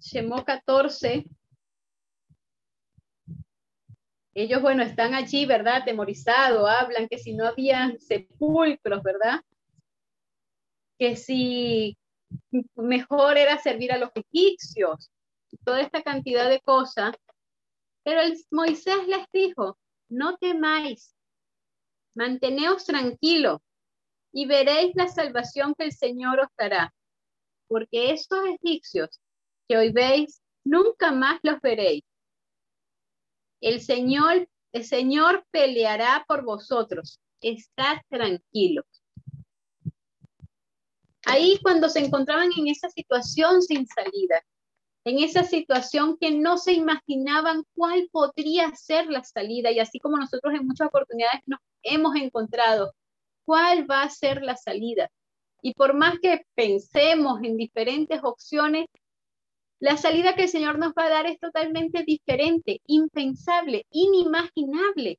Shemó 0.00 0.44
14. 0.44 1.24
Ellos, 4.34 4.60
bueno, 4.60 4.82
están 4.82 5.14
allí, 5.14 5.46
¿verdad? 5.46 5.76
Atemorizados, 5.82 6.68
hablan 6.68 7.08
que 7.08 7.18
si 7.18 7.32
no 7.32 7.46
había 7.46 7.96
sepulcros, 8.00 9.02
¿verdad? 9.04 9.40
Que 10.98 11.14
si 11.14 11.96
mejor 12.74 13.38
era 13.38 13.56
servir 13.58 13.92
a 13.92 13.98
los 13.98 14.10
egipcios, 14.16 15.12
toda 15.64 15.80
esta 15.80 16.02
cantidad 16.02 16.48
de 16.48 16.60
cosas. 16.60 17.14
Pero 18.02 18.20
Moisés 18.50 19.06
les 19.06 19.24
dijo, 19.32 19.78
no 20.08 20.36
temáis, 20.38 21.14
manteneos 22.16 22.84
tranquilos 22.84 23.60
y 24.32 24.46
veréis 24.46 24.96
la 24.96 25.06
salvación 25.06 25.74
que 25.76 25.84
el 25.84 25.92
Señor 25.92 26.40
os 26.40 26.48
dará, 26.58 26.92
porque 27.74 28.12
esos 28.12 28.38
egipcios 28.62 29.20
que 29.66 29.76
hoy 29.76 29.90
veis, 29.90 30.40
nunca 30.62 31.10
más 31.10 31.40
los 31.42 31.60
veréis. 31.60 32.04
El 33.60 33.80
Señor, 33.80 34.48
el 34.72 34.84
Señor 34.84 35.44
peleará 35.50 36.24
por 36.28 36.44
vosotros. 36.44 37.18
Estad 37.40 37.96
tranquilos. 38.08 38.84
Ahí 41.26 41.58
cuando 41.64 41.88
se 41.88 41.98
encontraban 41.98 42.50
en 42.56 42.68
esa 42.68 42.88
situación 42.90 43.60
sin 43.60 43.88
salida, 43.88 44.40
en 45.04 45.18
esa 45.18 45.42
situación 45.42 46.16
que 46.16 46.30
no 46.30 46.58
se 46.58 46.74
imaginaban 46.74 47.64
cuál 47.74 48.08
podría 48.12 48.72
ser 48.76 49.06
la 49.06 49.24
salida 49.24 49.72
y 49.72 49.80
así 49.80 49.98
como 49.98 50.16
nosotros 50.16 50.54
en 50.54 50.64
muchas 50.64 50.86
oportunidades 50.86 51.40
nos 51.46 51.58
hemos 51.82 52.14
encontrado, 52.14 52.94
cuál 53.44 53.90
va 53.90 54.04
a 54.04 54.10
ser 54.10 54.42
la 54.42 54.54
salida. 54.54 55.10
Y 55.64 55.72
por 55.72 55.94
más 55.94 56.18
que 56.20 56.44
pensemos 56.54 57.42
en 57.42 57.56
diferentes 57.56 58.20
opciones, 58.22 58.84
la 59.80 59.96
salida 59.96 60.34
que 60.34 60.42
el 60.42 60.50
Señor 60.50 60.78
nos 60.78 60.92
va 60.92 61.06
a 61.06 61.08
dar 61.08 61.26
es 61.26 61.40
totalmente 61.40 62.04
diferente, 62.04 62.82
impensable, 62.86 63.86
inimaginable. 63.88 65.18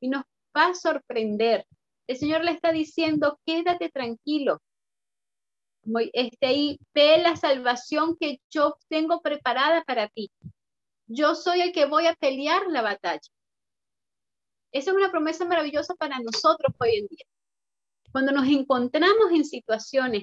Y 0.00 0.08
nos 0.08 0.24
va 0.56 0.70
a 0.70 0.74
sorprender. 0.74 1.64
El 2.08 2.16
Señor 2.16 2.42
le 2.42 2.50
está 2.50 2.72
diciendo, 2.72 3.38
quédate 3.46 3.90
tranquilo, 3.90 4.60
este, 6.12 6.46
ahí 6.46 6.80
ve 6.92 7.18
la 7.18 7.36
salvación 7.36 8.16
que 8.18 8.40
yo 8.50 8.76
tengo 8.88 9.20
preparada 9.20 9.84
para 9.84 10.08
ti. 10.08 10.32
Yo 11.06 11.36
soy 11.36 11.60
el 11.60 11.70
que 11.70 11.86
voy 11.86 12.08
a 12.08 12.14
pelear 12.16 12.66
la 12.66 12.82
batalla. 12.82 13.20
Esa 14.72 14.90
es 14.90 14.96
una 14.96 15.12
promesa 15.12 15.44
maravillosa 15.44 15.94
para 15.94 16.18
nosotros 16.18 16.74
hoy 16.80 16.96
en 16.96 17.06
día. 17.06 17.24
Cuando 18.14 18.30
nos 18.30 18.46
encontramos 18.46 19.32
en 19.32 19.44
situaciones 19.44 20.22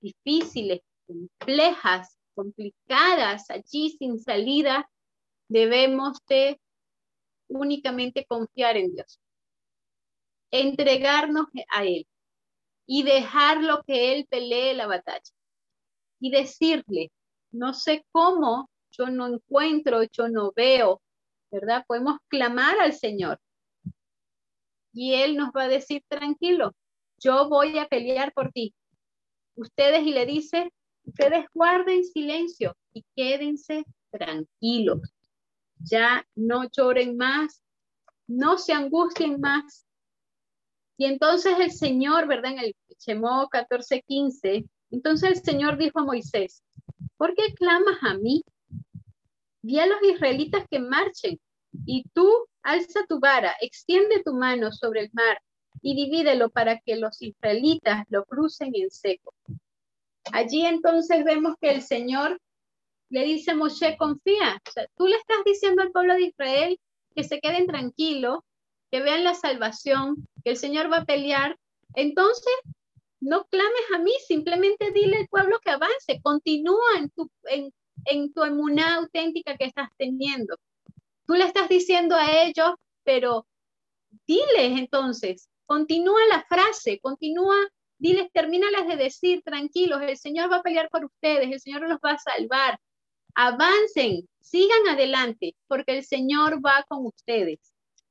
difíciles, 0.00 0.80
complejas, 1.06 2.18
complicadas, 2.34 3.48
allí 3.48 3.90
sin 3.96 4.18
salida, 4.18 4.90
debemos 5.46 6.18
de 6.26 6.60
únicamente 7.46 8.26
confiar 8.26 8.76
en 8.76 8.92
Dios, 8.92 9.20
entregarnos 10.50 11.46
a 11.70 11.84
Él 11.84 12.08
y 12.86 13.04
dejarlo 13.04 13.84
que 13.86 14.16
Él 14.16 14.26
pelee 14.28 14.74
la 14.74 14.88
batalla. 14.88 15.30
Y 16.18 16.32
decirle, 16.32 17.12
no 17.52 17.72
sé 17.72 18.04
cómo, 18.10 18.68
yo 18.90 19.06
no 19.10 19.28
encuentro, 19.28 20.02
yo 20.10 20.28
no 20.28 20.50
veo, 20.56 21.00
¿verdad? 21.52 21.84
Podemos 21.86 22.18
clamar 22.26 22.80
al 22.80 22.94
Señor. 22.94 23.38
Y 24.92 25.14
Él 25.14 25.36
nos 25.36 25.50
va 25.50 25.62
a 25.62 25.68
decir, 25.68 26.02
tranquilo, 26.08 26.74
yo 27.22 27.48
voy 27.48 27.78
a 27.78 27.86
pelear 27.86 28.32
por 28.32 28.50
ti. 28.52 28.74
Ustedes 29.54 30.02
y 30.02 30.12
le 30.12 30.26
dice, 30.26 30.72
ustedes 31.04 31.46
guarden 31.52 32.04
silencio 32.04 32.76
y 32.92 33.04
quédense 33.14 33.84
tranquilos. 34.10 35.00
Ya 35.78 36.26
no 36.34 36.68
lloren 36.70 37.16
más, 37.16 37.62
no 38.26 38.56
se 38.56 38.72
angustien 38.72 39.40
más, 39.40 39.86
y 41.02 41.06
entonces 41.06 41.58
el 41.58 41.72
Señor, 41.72 42.28
¿verdad? 42.28 42.52
En 42.52 42.58
el 42.60 42.76
Chemó 42.98 43.48
14, 43.50 44.02
15, 44.02 44.64
entonces 44.92 45.30
el 45.30 45.42
Señor 45.42 45.76
dijo 45.76 45.98
a 45.98 46.04
Moisés, 46.04 46.62
¿por 47.16 47.34
qué 47.34 47.52
clamas 47.54 47.96
a 48.02 48.14
mí? 48.14 48.44
Di 49.62 49.80
a 49.80 49.86
los 49.86 50.00
israelitas 50.02 50.64
que 50.70 50.78
marchen 50.78 51.40
y 51.86 52.04
tú 52.12 52.30
alza 52.62 53.00
tu 53.08 53.18
vara, 53.18 53.52
extiende 53.60 54.22
tu 54.24 54.34
mano 54.34 54.70
sobre 54.70 55.00
el 55.00 55.10
mar 55.12 55.40
y 55.82 55.94
divídelo 55.96 56.48
para 56.48 56.78
que 56.78 56.96
los 56.96 57.20
israelitas 57.20 58.04
lo 58.08 58.24
crucen 58.24 58.72
en 58.74 58.90
seco. 58.90 59.34
Allí 60.32 60.64
entonces 60.64 61.24
vemos 61.24 61.56
que 61.60 61.72
el 61.72 61.82
Señor 61.82 62.40
le 63.10 63.24
dice 63.24 63.50
a 63.50 63.56
Moshe, 63.56 63.96
confía. 63.98 64.62
O 64.66 64.70
sea, 64.70 64.86
tú 64.96 65.06
le 65.06 65.16
estás 65.16 65.38
diciendo 65.44 65.82
al 65.82 65.90
pueblo 65.90 66.14
de 66.14 66.22
Israel 66.22 66.80
que 67.14 67.24
se 67.24 67.40
queden 67.40 67.66
tranquilos, 67.66 68.38
que 68.90 69.00
vean 69.00 69.24
la 69.24 69.34
salvación, 69.34 70.26
que 70.44 70.52
el 70.52 70.56
Señor 70.56 70.90
va 70.90 70.98
a 70.98 71.04
pelear, 71.04 71.58
entonces 71.94 72.54
no 73.20 73.44
clames 73.44 73.82
a 73.94 73.98
mí, 73.98 74.12
simplemente 74.26 74.90
dile 74.92 75.18
al 75.18 75.28
pueblo 75.28 75.58
que 75.60 75.70
avance, 75.70 76.20
continúa 76.22 76.98
en 76.98 77.10
tu, 77.10 77.30
en, 77.44 77.72
en 78.06 78.32
tu 78.32 78.44
emuná 78.44 78.96
auténtica 78.96 79.56
que 79.56 79.64
estás 79.64 79.90
teniendo. 79.96 80.56
Tú 81.26 81.34
le 81.34 81.44
estás 81.44 81.68
diciendo 81.68 82.16
a 82.16 82.42
ellos, 82.44 82.72
pero 83.04 83.46
diles 84.26 84.78
entonces, 84.78 85.48
continúa 85.66 86.20
la 86.30 86.44
frase, 86.44 86.98
continúa, 87.00 87.56
diles, 87.98 88.30
termínalas 88.32 88.86
de 88.86 88.96
decir, 88.96 89.42
tranquilos, 89.42 90.02
el 90.02 90.16
Señor 90.16 90.50
va 90.50 90.56
a 90.56 90.62
pelear 90.62 90.88
por 90.90 91.04
ustedes, 91.04 91.50
el 91.50 91.60
Señor 91.60 91.82
los 91.88 91.98
va 91.98 92.12
a 92.12 92.18
salvar. 92.18 92.78
Avancen, 93.34 94.28
sigan 94.40 94.88
adelante, 94.88 95.54
porque 95.66 95.96
el 95.98 96.04
Señor 96.04 96.64
va 96.64 96.84
con 96.88 97.06
ustedes, 97.06 97.60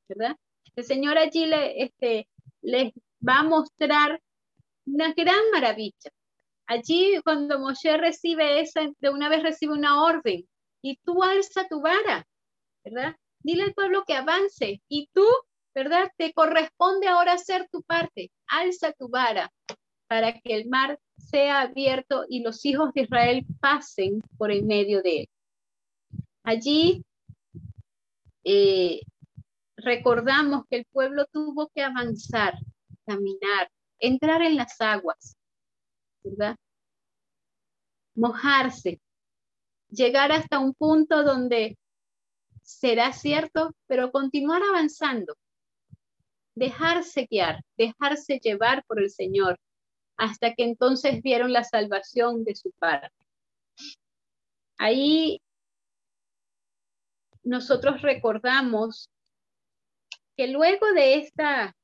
¿verdad? 0.08 0.36
El 0.76 0.84
Señor 0.84 1.18
allí 1.18 1.46
le, 1.46 1.84
este, 1.84 2.28
les 2.62 2.94
va 3.28 3.40
a 3.40 3.44
mostrar 3.44 4.22
una 4.86 5.14
gran 5.14 5.52
maravilla. 5.52 6.12
Allí 6.68 7.20
cuando 7.24 7.60
Moshe 7.60 7.98
recibe 7.98 8.62
esa, 8.62 8.90
de 9.00 9.10
una 9.10 9.30
vez 9.30 9.44
recibe 9.44 9.74
una 9.74 10.04
orden 10.04 10.48
y 10.82 10.98
tú 11.04 11.22
alza 11.24 11.68
tu 11.68 11.82
vara, 11.82 12.26
¿verdad? 12.84 13.16
Dile 13.40 13.64
al 13.64 13.74
pueblo 13.74 14.04
que 14.06 14.14
avance 14.14 14.82
y 14.88 15.10
tú, 15.14 15.26
¿verdad? 15.74 16.12
Te 16.18 16.34
corresponde 16.34 17.08
ahora 17.08 17.34
hacer 17.34 17.68
tu 17.72 17.82
parte. 17.84 18.32
Alza 18.48 18.92
tu 18.94 19.10
vara 19.10 19.52
para 20.08 20.34
que 20.34 20.56
el 20.56 20.68
mar 20.68 21.00
sea 21.16 21.62
abierto 21.62 22.26
y 22.28 22.42
los 22.42 22.66
hijos 22.66 22.94
de 22.94 23.04
Israel 23.04 23.46
pasen 23.60 24.22
por 24.38 24.52
el 24.52 24.64
medio 24.64 25.02
de 25.02 25.22
él. 25.22 25.30
Allí 26.44 27.06
eh, 28.44 29.02
recordamos 29.78 30.66
que 30.70 30.78
el 30.78 30.86
pueblo 30.92 31.26
tuvo 31.32 31.70
que 31.74 31.84
avanzar, 31.84 32.56
caminar, 33.06 33.72
entrar 34.00 34.42
en 34.42 34.56
las 34.56 34.82
aguas, 34.82 35.38
¿verdad? 36.24 36.58
Mojarse, 38.16 39.00
llegar 39.90 40.32
hasta 40.32 40.60
un 40.60 40.74
punto 40.74 41.24
donde 41.24 41.78
será 42.62 43.14
cierto, 43.14 43.74
pero 43.88 44.12
continuar 44.12 44.62
avanzando, 44.64 45.36
dejarse 46.62 47.26
guiar, 47.28 47.64
dejarse 47.76 48.38
llevar 48.38 48.86
por 48.86 49.02
el 49.02 49.10
Señor, 49.10 49.60
hasta 50.16 50.54
que 50.54 50.64
entonces 50.64 51.24
vieron 51.24 51.52
la 51.52 51.64
salvación 51.64 52.44
de 52.44 52.54
su 52.54 52.72
parte. 52.74 53.26
Ahí 54.78 55.42
nosotros 57.42 58.04
recordamos 58.04 59.10
que 60.38 60.50
luego 60.50 60.86
de 60.94 61.16
esta 61.16 61.76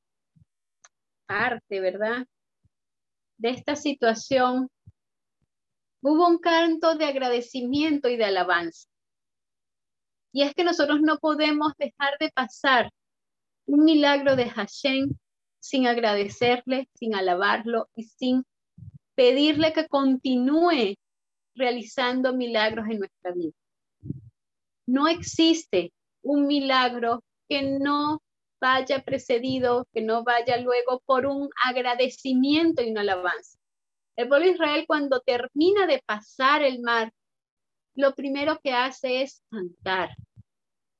parte, 1.26 1.80
¿verdad? 1.80 2.28
De 3.40 3.50
esta 3.50 3.76
situación, 3.76 4.70
hubo 6.04 6.28
un 6.28 6.38
canto 6.38 6.94
de 6.94 7.06
agradecimiento 7.06 8.10
y 8.10 8.16
de 8.16 8.26
alabanza. 8.26 8.88
Y 10.32 10.44
es 10.44 10.54
que 10.54 10.64
nosotros 10.64 11.00
no 11.02 11.18
podemos 11.18 11.74
dejar 11.80 12.16
de 12.20 12.30
pasar 12.30 12.92
un 13.68 13.84
milagro 13.84 14.36
de 14.36 14.50
Hashem 14.50 15.10
sin 15.60 15.88
agradecerle, 15.88 16.90
sin 16.94 17.14
alabarlo 17.14 17.90
y 17.96 18.04
sin 18.04 18.46
pedirle 19.16 19.74
que 19.74 19.88
continúe 19.88 20.96
realizando 21.56 22.34
milagros 22.34 22.88
en 22.90 23.00
nuestra 23.00 23.32
vida. 23.34 23.54
No 24.86 25.08
existe 25.08 25.92
un 26.22 26.48
milagro 26.48 27.24
que 27.50 27.62
no 27.62 28.22
vaya 28.60 29.04
precedido, 29.04 29.88
que 29.94 30.02
no 30.02 30.24
vaya 30.24 30.58
luego 30.58 31.02
por 31.06 31.26
un 31.26 31.50
agradecimiento 31.64 32.82
y 32.82 32.92
una 32.92 33.02
alabanza. 33.02 33.58
El 34.16 34.30
pueblo 34.30 34.48
de 34.48 34.54
Israel 34.54 34.86
cuando 34.88 35.20
termina 35.20 35.86
de 35.86 36.02
pasar 36.06 36.64
el 36.64 36.80
mar, 36.82 37.12
lo 37.96 38.16
primero 38.16 38.60
que 38.64 38.72
hace 38.72 39.22
es 39.22 39.44
cantar. 39.50 40.16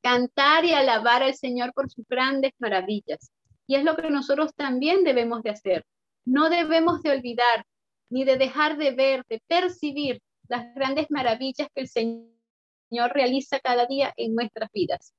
Cantar 0.02 0.66
y 0.66 0.74
alabar 0.74 1.24
al 1.24 1.36
Señor 1.36 1.74
por 1.74 1.90
sus 1.90 2.06
grandes 2.08 2.54
maravillas. 2.60 3.32
Y 3.68 3.76
es 3.76 3.84
lo 3.84 3.96
que 3.96 4.10
nosotros 4.10 4.54
también 4.56 5.04
debemos 5.04 5.44
de 5.44 5.50
hacer. 5.50 5.86
No 6.26 6.50
debemos 6.50 7.02
de 7.02 7.12
olvidar 7.12 7.66
ni 8.10 8.24
de 8.24 8.38
dejar 8.38 8.78
de 8.78 8.92
ver, 8.92 9.26
de 9.30 9.42
percibir 9.48 10.22
las 10.48 10.74
grandes 10.74 11.08
maravillas 11.10 11.68
que 11.74 11.82
el 11.82 11.88
Señor 11.90 13.12
realiza 13.14 13.60
cada 13.60 13.86
día 13.86 14.14
en 14.16 14.36
nuestras 14.36 14.72
vidas. 14.72 15.14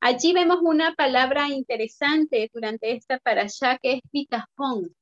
Allí 0.00 0.32
vemos 0.32 0.58
una 0.62 0.94
palabra 0.94 1.48
interesante 1.48 2.50
durante 2.52 2.92
esta 2.92 3.18
parasha 3.18 3.78
que 3.78 3.94
es 3.94 4.00
bitajón. 4.12 4.94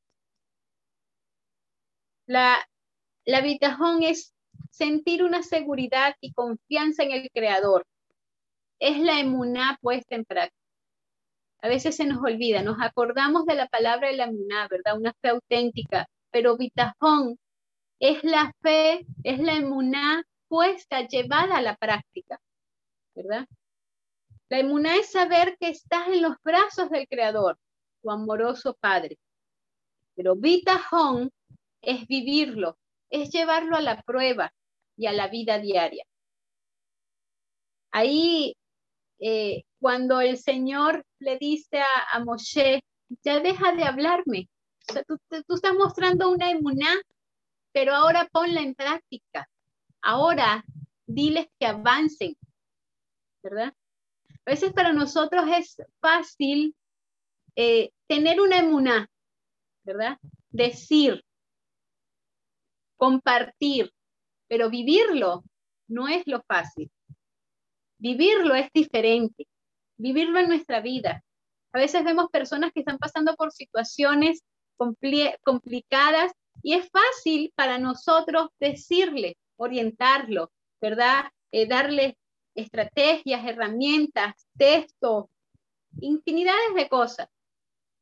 La, 2.26 2.56
la 3.24 3.40
bitajón 3.40 4.02
es 4.02 4.32
sentir 4.70 5.22
una 5.22 5.42
seguridad 5.42 6.14
y 6.20 6.32
confianza 6.32 7.02
en 7.02 7.12
el 7.12 7.30
Creador. 7.30 7.86
Es 8.78 8.98
la 8.98 9.20
emuná 9.20 9.78
puesta 9.80 10.14
en 10.14 10.24
práctica. 10.24 10.56
A 11.60 11.68
veces 11.68 11.96
se 11.96 12.04
nos 12.06 12.22
olvida, 12.22 12.62
nos 12.62 12.76
acordamos 12.80 13.46
de 13.46 13.54
la 13.54 13.66
palabra 13.66 14.08
de 14.08 14.16
la 14.16 14.24
emuná, 14.24 14.68
¿verdad? 14.68 14.96
Una 14.96 15.12
fe 15.20 15.30
auténtica, 15.30 16.06
pero 16.30 16.56
bitajón 16.56 17.38
es 17.98 18.22
la 18.24 18.52
fe, 18.62 19.06
es 19.24 19.38
la 19.38 19.54
emuná 19.54 20.22
puesta, 20.48 21.06
llevada 21.08 21.56
a 21.56 21.62
la 21.62 21.76
práctica, 21.76 22.38
¿verdad? 23.14 23.46
La 24.48 24.60
emuná 24.60 24.96
es 24.96 25.10
saber 25.10 25.56
que 25.58 25.68
estás 25.70 26.08
en 26.08 26.22
los 26.22 26.36
brazos 26.44 26.90
del 26.90 27.08
Creador, 27.08 27.58
tu 28.02 28.10
amoroso 28.10 28.76
Padre. 28.78 29.18
Pero 30.14 30.36
bitajón 30.36 31.30
es 31.80 32.06
vivirlo, 32.06 32.78
es 33.10 33.30
llevarlo 33.30 33.76
a 33.76 33.80
la 33.80 34.02
prueba 34.02 34.52
y 34.96 35.06
a 35.06 35.12
la 35.12 35.28
vida 35.28 35.58
diaria. 35.58 36.04
Ahí, 37.90 38.54
eh, 39.18 39.64
cuando 39.80 40.20
el 40.20 40.38
Señor 40.38 41.04
le 41.18 41.38
dice 41.38 41.80
a, 42.12 42.22
Moshe, 42.24 42.82
ya 43.22 43.40
deja 43.40 43.72
de 43.72 43.84
hablarme, 43.84 44.48
tú, 45.06 45.18
tú, 45.46 45.54
estás 45.54 45.74
mostrando 45.74 46.30
una 46.30 46.50
emuná, 46.50 46.94
pero 47.72 47.94
ahora 47.94 48.28
ponla 48.32 48.60
en 48.60 48.74
práctica. 48.74 49.48
Ahora 50.02 50.64
diles 51.06 51.46
que 51.58 51.66
avancen, 51.66 52.36
¿verdad? 53.42 53.72
A 54.44 54.50
veces 54.50 54.72
para 54.72 54.92
nosotros 54.92 55.44
es 55.48 55.76
fácil 56.00 56.74
eh, 57.56 57.90
tener 58.06 58.40
una 58.40 58.58
emuná, 58.58 59.08
¿verdad? 59.84 60.18
Decir, 60.50 61.24
compartir, 62.96 63.92
pero 64.48 64.70
vivirlo 64.70 65.44
no 65.88 66.08
es 66.08 66.26
lo 66.26 66.42
fácil. 66.42 66.90
Vivirlo 67.98 68.54
es 68.54 68.70
diferente, 68.72 69.46
vivirlo 69.96 70.38
en 70.38 70.48
nuestra 70.48 70.80
vida. 70.80 71.22
A 71.72 71.78
veces 71.78 72.04
vemos 72.04 72.30
personas 72.30 72.72
que 72.72 72.80
están 72.80 72.98
pasando 72.98 73.34
por 73.36 73.52
situaciones 73.52 74.42
complicadas 75.42 76.32
y 76.62 76.74
es 76.74 76.88
fácil 76.90 77.52
para 77.54 77.78
nosotros 77.78 78.48
decirle, 78.60 79.36
orientarlo, 79.56 80.52
¿verdad? 80.80 81.24
Eh, 81.50 81.66
darle 81.66 82.18
estrategias, 82.54 83.44
herramientas, 83.44 84.46
textos, 84.56 85.26
infinidades 86.00 86.74
de 86.74 86.88
cosas. 86.88 87.28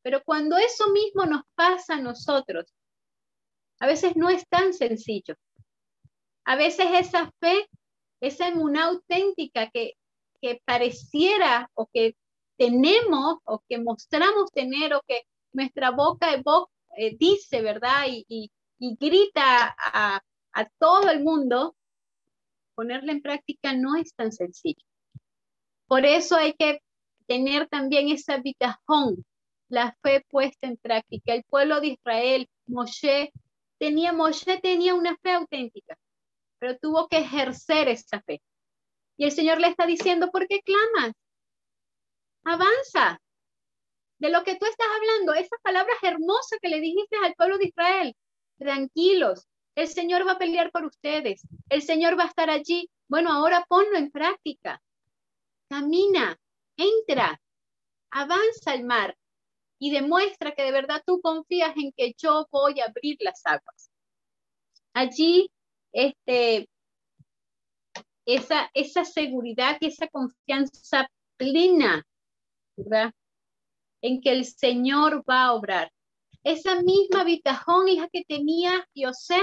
Pero 0.01 0.21
cuando 0.23 0.57
eso 0.57 0.91
mismo 0.91 1.25
nos 1.25 1.43
pasa 1.55 1.95
a 1.95 2.01
nosotros, 2.01 2.65
a 3.79 3.87
veces 3.87 4.15
no 4.15 4.29
es 4.29 4.47
tan 4.47 4.73
sencillo. 4.73 5.35
A 6.45 6.55
veces 6.55 6.87
esa 6.93 7.31
fe, 7.39 7.67
esa 8.21 8.49
inmunidad 8.49 8.89
auténtica 8.89 9.69
que, 9.69 9.93
que 10.41 10.61
pareciera 10.65 11.69
o 11.73 11.87
que 11.87 12.15
tenemos 12.57 13.37
o 13.43 13.61
que 13.67 13.77
mostramos 13.77 14.51
tener 14.51 14.93
o 14.93 15.01
que 15.07 15.23
nuestra 15.53 15.91
boca 15.91 16.33
eh, 16.97 17.15
dice, 17.17 17.61
¿verdad? 17.61 18.05
Y, 18.07 18.51
grita 18.77 19.75
a, 19.77 20.21
a 20.53 20.69
todo 20.77 21.09
el 21.09 21.23
mundo, 21.23 21.75
ponerla 22.75 23.13
en 23.13 23.21
práctica 23.21 23.73
no 23.73 23.95
es 23.95 24.13
tan 24.13 24.31
sencillo. 24.31 24.85
Por 25.87 26.05
eso 26.05 26.35
hay 26.35 26.53
que 26.53 26.81
tener 27.25 27.67
también 27.67 28.09
esa 28.09 28.37
bitajón, 28.37 29.25
la 29.69 29.97
fe 30.03 30.23
puesta 30.29 30.67
en 30.67 30.77
práctica. 30.77 31.33
El 31.33 31.43
pueblo 31.45 31.79
de 31.81 31.87
Israel, 31.87 32.49
Moshe, 32.67 33.31
tenía, 33.79 34.13
Moshe 34.13 34.59
tenía 34.59 34.93
una 34.93 35.17
fe 35.17 35.31
auténtica, 35.31 35.97
pero 36.65 36.79
tuvo 36.79 37.07
que 37.07 37.17
ejercer 37.19 37.89
esa 37.89 38.21
fe. 38.21 38.41
Y 39.17 39.25
el 39.25 39.31
Señor 39.31 39.59
le 39.59 39.67
está 39.67 39.85
diciendo, 39.85 40.31
¿por 40.31 40.47
qué 40.47 40.61
clamas? 40.61 41.13
Avanza. 42.43 43.21
De 44.17 44.31
lo 44.31 44.43
que 44.43 44.55
tú 44.55 44.65
estás 44.65 44.87
hablando, 44.95 45.35
esas 45.35 45.59
palabras 45.61 45.97
hermosas 46.01 46.57
que 46.59 46.69
le 46.69 46.79
dijiste 46.79 47.17
al 47.17 47.35
pueblo 47.35 47.59
de 47.59 47.65
Israel, 47.65 48.15
tranquilos, 48.57 49.45
el 49.75 49.87
Señor 49.87 50.27
va 50.27 50.31
a 50.33 50.37
pelear 50.39 50.71
por 50.71 50.85
ustedes. 50.85 51.45
El 51.69 51.83
Señor 51.83 52.17
va 52.17 52.23
a 52.23 52.29
estar 52.29 52.49
allí. 52.49 52.89
Bueno, 53.07 53.31
ahora 53.31 53.63
ponlo 53.69 53.95
en 53.95 54.09
práctica. 54.09 54.81
Camina, 55.69 56.35
entra, 56.77 57.39
avanza 58.09 58.71
al 58.71 58.85
mar 58.85 59.15
y 59.77 59.91
demuestra 59.91 60.55
que 60.55 60.63
de 60.63 60.71
verdad 60.71 61.03
tú 61.05 61.21
confías 61.21 61.77
en 61.77 61.91
que 61.91 62.15
yo 62.17 62.47
voy 62.49 62.79
a 62.79 62.85
abrir 62.85 63.17
las 63.19 63.45
aguas. 63.45 63.91
Allí, 64.93 65.51
este, 65.95 66.67
esa, 68.25 68.69
esa 68.73 69.05
seguridad 69.05 69.77
y 69.79 69.87
esa 69.87 70.07
confianza 70.09 71.09
plena. 71.37 72.05
En 74.01 74.21
que 74.21 74.31
el 74.31 74.45
Señor 74.45 75.23
va 75.27 75.45
a 75.45 75.53
obrar. 75.53 75.91
Esa 76.43 76.81
misma 76.81 77.21
habitación, 77.21 77.87
hija, 77.87 78.09
que 78.11 78.23
tenía 78.27 78.85
José 78.95 79.39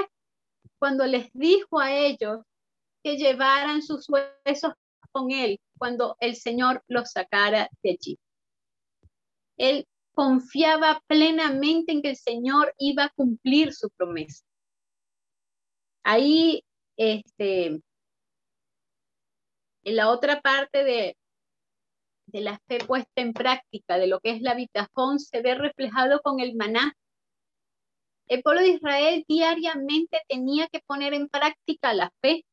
cuando 0.79 1.07
les 1.07 1.33
dijo 1.33 1.81
a 1.81 1.91
ellos 1.91 2.45
que 3.03 3.17
llevaran 3.17 3.83
sus 3.83 4.09
huesos 4.09 4.75
con 5.11 5.31
él 5.31 5.59
cuando 5.79 6.17
el 6.21 6.37
Señor 6.37 6.85
los 6.87 7.11
sacara 7.11 7.69
de 7.83 7.91
allí. 7.91 8.19
Él 9.57 9.87
confiaba 10.15 11.03
plenamente 11.07 11.93
en 11.93 12.03
que 12.03 12.11
el 12.11 12.17
Señor 12.17 12.75
iba 12.79 13.05
a 13.05 13.13
cumplir 13.17 13.73
su 13.73 13.89
promesa. 13.91 14.45
Ahí, 16.05 16.65
este, 16.97 17.81
en 19.85 19.97
la 19.97 20.11
otra 20.11 20.41
parte 20.41 20.85
de, 20.85 21.17
de 22.27 22.41
la 22.41 22.59
fe 22.67 22.79
puesta 22.79 23.21
en 23.21 23.33
práctica, 23.33 23.99
de 23.99 24.07
lo 24.07 24.21
que 24.21 24.31
es 24.31 24.43
la 24.43 24.53
habitación, 24.53 25.19
se 25.19 25.43
ve 25.43 25.55
reflejado 25.55 26.21
con 26.21 26.41
el 26.41 26.55
maná 26.57 26.97
el 28.33 28.43
pueblo 28.43 28.63
de 28.63 28.71
Israel 28.71 29.25
diariamente 29.29 30.23
tenía 30.27 30.67
que 30.69 30.81
poner 30.81 31.13
en 31.13 31.29
práctica 31.29 31.93
la 31.93 32.11
fe. 32.23 32.47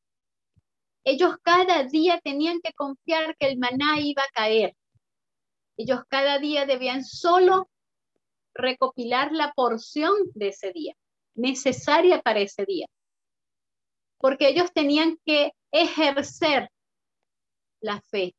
Ellos 1.04 1.36
cada 1.42 1.84
día 1.84 2.20
tenían 2.20 2.60
que 2.60 2.74
confiar 2.74 3.34
que 3.38 3.46
el 3.46 3.56
maná 3.56 3.98
iba 3.98 4.22
a 4.22 4.32
caer. 4.34 4.74
Ellos 5.78 6.00
cada 6.08 6.38
día 6.38 6.66
debían 6.66 7.02
solo 7.02 7.70
recopilar 8.52 9.32
la 9.32 9.52
porción 9.52 10.12
de 10.34 10.48
ese 10.48 10.70
día, 10.72 10.94
necesaria 11.34 12.20
para 12.20 12.40
ese 12.40 12.66
día. 12.66 12.86
Porque 14.20 14.48
ellos 14.48 14.72
tenían 14.72 15.18
que 15.24 15.52
ejercer 15.72 16.70
la 17.80 18.00
fe, 18.02 18.34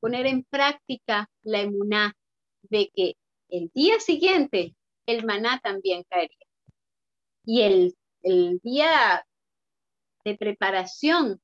poner 0.00 0.26
en 0.26 0.44
práctica 0.44 1.28
la 1.42 1.60
emuná 1.60 2.14
de 2.62 2.90
que 2.94 3.16
el 3.48 3.70
día 3.74 3.98
siguiente 4.00 4.74
el 5.06 5.24
maná 5.24 5.58
también 5.62 6.04
caería. 6.08 6.36
Y 7.44 7.62
el, 7.62 7.94
día 8.62 9.24
de 10.24 10.36
preparación 10.36 11.40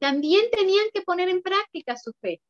también 0.00 0.50
tenían 0.50 0.86
que 0.92 1.02
poner 1.02 1.28
en 1.28 1.42
práctica 1.42 1.96
su 1.96 2.12
fe. 2.20 2.40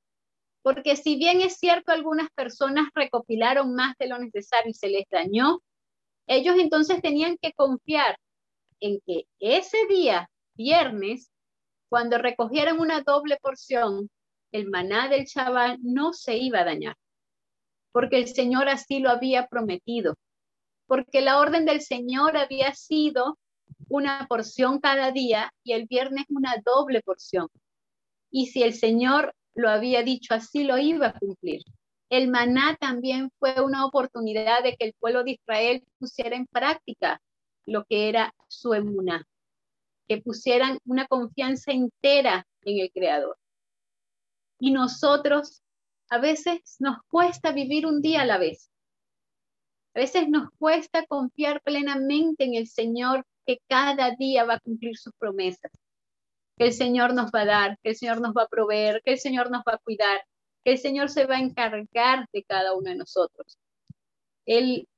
Porque 0.62 0.96
si 0.96 1.16
bien 1.16 1.42
es 1.42 1.56
cierto, 1.58 1.92
algunas 1.92 2.30
personas 2.30 2.88
recopilaron 2.94 3.74
más 3.74 3.94
de 3.98 4.06
lo 4.06 4.18
necesario 4.18 4.70
y 4.70 4.74
se 4.74 4.88
les 4.88 5.04
dañó, 5.10 5.60
Ellos 6.26 6.56
entonces 6.58 7.00
tenían 7.02 7.36
que 7.40 7.52
confiar 7.52 8.18
en 8.80 9.00
que 9.06 9.26
ese 9.38 9.78
día, 9.88 10.30
viernes, 10.58 11.30
cuando 11.88 12.18
recogieran 12.18 12.80
una 12.80 13.00
doble 13.00 13.38
porción, 13.40 14.10
el 14.52 14.68
maná 14.68 15.08
del 15.08 15.24
chaval 15.24 15.78
no 15.80 16.12
se 16.12 16.36
iba 16.36 16.60
a 16.60 16.64
dañar, 16.64 16.96
porque 17.92 18.18
el 18.18 18.28
Señor 18.28 18.68
así 18.68 18.98
lo 18.98 19.08
había 19.08 19.46
prometido, 19.46 20.16
porque 20.86 21.22
la 21.22 21.38
orden 21.38 21.64
del 21.64 21.80
Señor 21.80 22.36
había 22.36 22.74
sido 22.74 23.38
una 23.88 24.26
porción 24.28 24.80
cada 24.80 25.12
día 25.12 25.50
y 25.62 25.72
el 25.72 25.86
viernes 25.86 26.24
una 26.28 26.56
doble 26.64 27.00
porción. 27.02 27.48
Y 28.30 28.46
si 28.48 28.62
el 28.62 28.74
Señor 28.74 29.34
lo 29.54 29.70
había 29.70 30.02
dicho 30.02 30.34
así, 30.34 30.64
lo 30.64 30.76
iba 30.76 31.08
a 31.08 31.18
cumplir. 31.18 31.62
El 32.10 32.28
maná 32.28 32.76
también 32.80 33.30
fue 33.38 33.60
una 33.62 33.84
oportunidad 33.86 34.62
de 34.62 34.76
que 34.76 34.86
el 34.86 34.94
pueblo 34.98 35.24
de 35.24 35.32
Israel 35.32 35.84
pusiera 35.98 36.36
en 36.36 36.46
práctica 36.46 37.20
lo 37.66 37.84
que 37.84 38.08
era 38.08 38.34
su 38.48 38.72
emuná, 38.72 39.26
que 40.08 40.22
pusieran 40.22 40.78
una 40.86 41.06
confianza 41.06 41.70
entera 41.70 42.46
en 42.62 42.78
el 42.78 42.90
Creador. 42.90 43.36
Y 44.58 44.72
nosotros 44.72 45.62
a 46.08 46.18
veces 46.18 46.76
nos 46.80 46.98
cuesta 47.08 47.52
vivir 47.52 47.86
un 47.86 48.00
día 48.00 48.22
a 48.22 48.26
la 48.26 48.38
vez. 48.38 48.70
A 49.94 50.00
veces 50.00 50.28
nos 50.28 50.50
cuesta 50.58 51.04
confiar 51.06 51.60
plenamente 51.62 52.44
en 52.44 52.54
el 52.54 52.66
Señor 52.66 53.26
que 53.46 53.58
cada 53.68 54.12
día 54.12 54.44
va 54.44 54.54
a 54.54 54.60
cumplir 54.60 54.96
sus 54.96 55.12
promesas, 55.18 55.70
que 56.56 56.66
el 56.66 56.72
Señor 56.72 57.14
nos 57.14 57.30
va 57.30 57.42
a 57.42 57.46
dar, 57.46 57.78
que 57.82 57.90
el 57.90 57.96
Señor 57.96 58.20
nos 58.20 58.34
va 58.34 58.44
a 58.44 58.48
proveer, 58.48 59.02
que 59.04 59.12
el 59.12 59.18
Señor 59.18 59.50
nos 59.50 59.62
va 59.66 59.74
a 59.74 59.78
cuidar, 59.78 60.22
que 60.64 60.72
el 60.72 60.78
Señor 60.78 61.10
se 61.10 61.26
va 61.26 61.36
a 61.36 61.40
encargar 61.40 62.26
de 62.32 62.44
cada 62.44 62.74
uno 62.74 62.90
de 62.90 62.96
nosotros. 62.96 63.58
Él, 64.46 64.88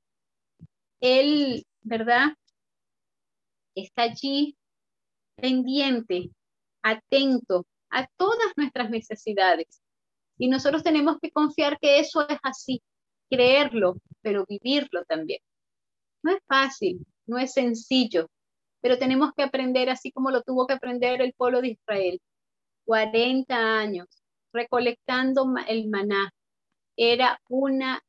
él, 1.01 1.65
¿verdad? 1.81 2.35
Está 3.75 4.03
allí 4.03 4.57
pendiente, 5.41 6.29
atento 6.81 7.65
a 7.89 8.07
todas 8.17 8.53
nuestras 8.55 8.89
necesidades. 8.89 9.81
Y 10.37 10.47
nosotros 10.47 10.83
tenemos 10.83 11.17
que 11.21 11.31
confiar 11.31 11.77
que 11.79 11.99
eso 11.99 12.27
es 12.27 12.37
así, 12.43 12.81
creerlo, 13.29 13.97
pero 14.21 14.45
vivirlo 14.47 15.03
también. 15.05 15.41
No 16.23 16.31
es 16.31 16.39
fácil, 16.47 17.05
no 17.25 17.37
es 17.37 17.53
sencillo, 17.53 18.29
pero 18.81 18.97
tenemos 18.97 19.31
que 19.35 19.43
aprender 19.43 19.89
así 19.89 20.11
como 20.11 20.31
lo 20.31 20.41
tuvo 20.43 20.67
que 20.67 20.73
aprender 20.73 21.21
el 21.21 21.33
pueblo 21.33 21.61
de 21.61 21.69
Israel. 21.69 22.21
40 22.85 23.79
años 23.79 24.07
recolectando 24.53 25.45
el 25.67 25.87
maná. 25.89 26.31
Era 26.97 27.39
una 27.49 28.01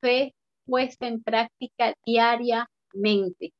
fe 0.00 0.34
puesta 0.64 1.06
en 1.06 1.22
práctica 1.22 1.94
diariamente. 2.06 3.52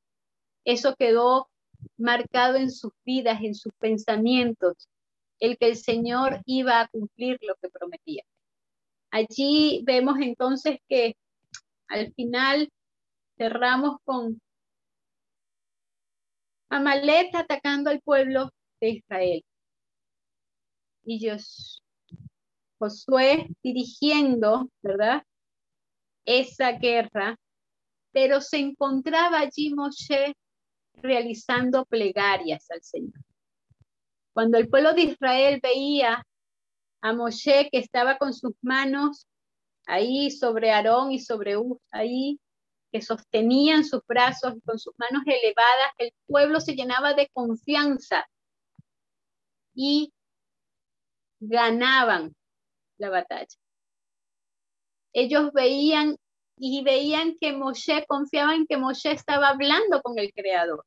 Eso 0.64 0.94
quedó 0.96 1.48
marcado 1.96 2.56
en 2.56 2.70
sus 2.70 2.92
vidas, 3.04 3.40
en 3.42 3.54
sus 3.54 3.72
pensamientos, 3.78 4.88
el 5.40 5.58
que 5.58 5.68
el 5.68 5.76
Señor 5.76 6.40
iba 6.46 6.80
a 6.80 6.88
cumplir 6.88 7.38
lo 7.42 7.54
que 7.56 7.68
prometía. 7.68 8.22
Allí 9.10 9.82
vemos 9.84 10.16
entonces 10.20 10.78
que 10.88 11.16
al 11.88 12.12
final 12.14 12.68
cerramos 13.36 13.96
con 14.04 14.40
Amalek 16.68 17.34
atacando 17.34 17.90
al 17.90 18.00
pueblo 18.00 18.50
de 18.80 18.88
Israel. 18.90 19.44
Y 21.04 21.28
Josué 22.78 23.48
dirigiendo, 23.62 24.68
¿verdad? 24.82 25.22
Esa 26.24 26.72
guerra, 26.72 27.36
pero 28.12 28.40
se 28.40 28.58
encontraba 28.58 29.40
allí 29.40 29.74
Moshe 29.74 30.34
realizando 30.96 31.84
plegarias 31.84 32.70
al 32.70 32.82
Señor. 32.82 33.20
Cuando 34.32 34.58
el 34.58 34.68
pueblo 34.68 34.94
de 34.94 35.02
Israel 35.02 35.60
veía 35.62 36.26
a 37.00 37.12
Moshe 37.12 37.68
que 37.70 37.78
estaba 37.78 38.18
con 38.18 38.32
sus 38.32 38.52
manos 38.62 39.26
ahí 39.86 40.30
sobre 40.30 40.72
Aarón 40.72 41.12
y 41.12 41.20
sobre 41.20 41.56
Uz, 41.56 41.78
ahí 41.90 42.40
que 42.90 43.02
sostenían 43.02 43.84
sus 43.84 44.00
brazos 44.06 44.54
con 44.64 44.78
sus 44.78 44.94
manos 44.98 45.22
elevadas, 45.26 45.92
el 45.98 46.12
pueblo 46.26 46.60
se 46.60 46.74
llenaba 46.74 47.12
de 47.12 47.28
confianza 47.32 48.24
y 49.74 50.12
ganaban 51.40 52.34
la 52.98 53.10
batalla. 53.10 53.56
Ellos 55.12 55.52
veían 55.52 56.16
y 56.56 56.82
veían 56.84 57.36
que 57.40 57.52
Moshe, 57.52 58.04
confiaban 58.06 58.66
que 58.66 58.76
Moshe 58.76 59.10
estaba 59.10 59.48
hablando 59.48 60.00
con 60.02 60.18
el 60.18 60.32
Creador 60.32 60.84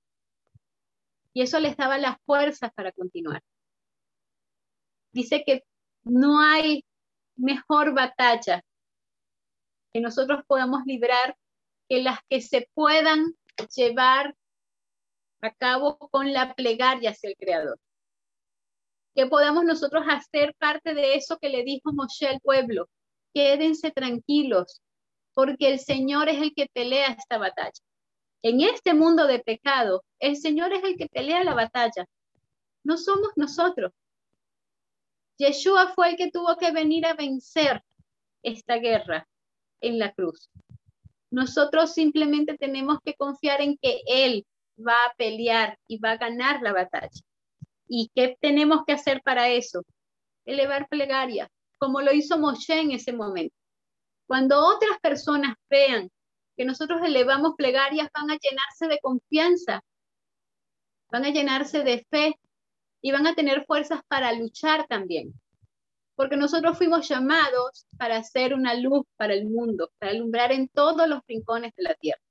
y 1.38 1.44
eso 1.44 1.60
les 1.60 1.78
daba 1.78 2.00
las 2.00 2.18
fuerzas 2.26 2.74
para 2.74 2.92
continuar. 2.92 3.44
Dice 5.12 5.44
que 5.46 5.64
no 6.04 6.42
hay 6.42 6.84
mejor 7.36 7.94
batalla 7.94 8.64
que 9.94 10.02
nosotros 10.02 10.44
podamos 10.48 10.82
librar 10.88 11.38
que 11.88 12.02
las 12.02 12.18
que 12.28 12.42
se 12.42 12.68
puedan 12.74 13.36
llevar 13.76 14.36
a 15.42 15.54
cabo 15.54 16.00
con 16.10 16.34
la 16.34 16.56
plegaria 16.56 17.12
hacia 17.12 17.30
el 17.30 17.36
Creador. 17.36 17.80
Que 19.14 19.28
podamos 19.28 19.64
nosotros 19.64 20.06
hacer 20.10 20.56
parte 20.56 20.96
de 20.96 21.14
eso 21.14 21.38
que 21.38 21.50
le 21.50 21.64
dijo 21.64 21.94
Moshe 21.94 22.28
al 22.28 22.42
pueblo. 22.42 22.90
Quédense 23.32 23.92
tranquilos, 23.92 24.82
porque 25.38 25.72
el 25.72 25.80
Señor 25.80 26.30
es 26.30 26.42
el 26.42 26.52
que 26.56 26.66
pelea 26.74 27.10
esta 27.10 27.38
batalla. 27.38 27.80
En 28.42 28.60
este 28.62 28.96
mundo 28.96 29.28
de 29.28 29.38
pecado, 29.38 30.04
el 30.18 30.36
Señor 30.36 30.74
es 30.74 30.84
el 30.84 30.98
que 30.98 31.06
pelea 31.06 31.44
la 31.44 31.54
batalla. 31.54 32.08
No 32.84 32.98
somos 32.98 33.34
nosotros. 33.36 33.94
Yeshua 35.38 35.94
fue 35.94 36.10
el 36.10 36.16
que 36.18 36.32
tuvo 36.32 36.58
que 36.58 36.72
venir 36.72 37.06
a 37.06 37.14
vencer 37.14 37.84
esta 38.42 38.78
guerra 38.78 39.28
en 39.80 40.00
la 40.00 40.12
cruz. 40.12 40.50
Nosotros 41.30 41.94
simplemente 41.94 42.58
tenemos 42.58 42.98
que 43.06 43.14
confiar 43.14 43.62
en 43.62 43.78
que 43.78 44.02
Él 44.08 44.44
va 44.76 44.96
a 45.06 45.14
pelear 45.18 45.78
y 45.88 46.00
va 46.00 46.14
a 46.14 46.18
ganar 46.18 46.64
la 46.64 46.74
batalla. 46.74 47.22
¿Y 47.88 48.10
qué 48.16 48.36
tenemos 48.42 48.86
que 48.88 48.94
hacer 48.94 49.22
para 49.22 49.50
eso? 49.50 49.84
Elevar 50.46 50.88
plegaria, 50.90 51.48
como 51.78 52.02
lo 52.02 52.12
hizo 52.12 52.40
Moshe 52.40 52.80
en 52.80 52.90
ese 52.90 53.14
momento. 53.14 53.57
Cuando 54.28 54.60
otras 54.60 55.00
personas 55.02 55.56
vean 55.70 56.12
que 56.58 56.66
nosotros 56.66 57.02
elevamos 57.04 57.54
plegarias 57.56 58.10
van 58.14 58.30
a 58.30 58.38
llenarse 58.38 58.88
de 58.88 59.00
confianza, 59.00 59.82
van 61.10 61.24
a 61.24 61.30
llenarse 61.30 61.84
de 61.84 62.06
fe 62.10 62.38
y 63.02 63.12
van 63.12 63.26
a 63.26 63.36
tener 63.36 63.66
fuerzas 63.66 64.02
para 64.10 64.34
luchar 64.34 64.86
también. 64.88 65.34
Porque 66.16 66.36
nosotros 66.36 66.78
fuimos 66.78 67.08
llamados 67.08 67.86
para 67.98 68.18
hacer 68.18 68.54
una 68.54 68.74
luz 68.74 69.06
para 69.16 69.34
el 69.34 69.46
mundo, 69.46 69.92
para 69.98 70.12
alumbrar 70.12 70.52
en 70.52 70.68
todos 70.68 71.08
los 71.08 71.22
rincones 71.28 71.74
de 71.78 71.84
la 71.84 71.94
tierra. 71.94 72.22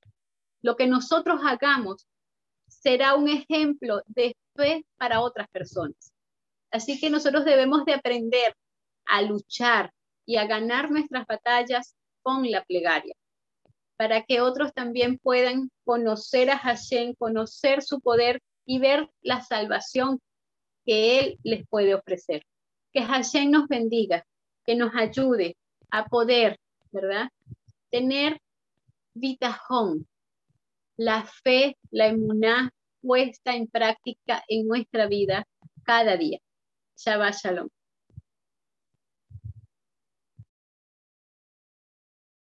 Lo 0.61 0.77
que 0.77 0.87
nosotros 0.87 1.41
hagamos 1.45 2.07
será 2.67 3.15
un 3.15 3.29
ejemplo 3.29 4.03
de 4.07 4.37
fe 4.55 4.85
para 4.97 5.21
otras 5.21 5.49
personas. 5.49 6.13
Así 6.71 6.99
que 7.01 7.09
nosotros 7.09 7.45
debemos 7.45 7.85
de 7.85 7.95
aprender 7.95 8.55
a 9.07 9.23
luchar 9.23 9.93
y 10.27 10.37
a 10.37 10.47
ganar 10.47 10.91
nuestras 10.91 11.27
batallas 11.27 11.95
con 12.23 12.51
la 12.51 12.65
plegaria 12.65 13.15
para 13.97 14.25
que 14.25 14.41
otros 14.41 14.73
también 14.75 15.19
puedan 15.19 15.71
conocer 15.85 16.51
a 16.51 16.59
Hashem, 16.59 17.15
conocer 17.15 17.83
su 17.83 18.01
poder 18.01 18.43
y 18.67 18.79
ver 18.79 19.09
la 19.23 19.41
salvación 19.41 20.21
que 20.85 21.19
Él 21.19 21.39
les 21.43 21.67
puede 21.67 21.95
ofrecer. 21.95 22.43
Que 22.93 23.03
Hashem 23.03 23.51
nos 23.51 23.69
bendiga, 23.69 24.25
que 24.65 24.77
nos 24.77 24.95
ayude 24.95 25.57
a 25.91 26.07
poder, 26.07 26.59
¿verdad? 26.93 27.31
Tener 27.91 28.41
vitajón, 29.15 30.07
la 30.97 31.25
fe, 31.25 31.77
la 31.91 32.09
emuná 32.09 32.71
puesta 33.01 33.55
en 33.55 33.67
práctica 33.67 34.45
en 34.49 34.67
nuestra 34.67 35.07
vida 35.07 35.47
cada 35.85 36.17
día. 36.17 36.39
Shabbat 36.97 37.35
Shalom. 37.35 37.76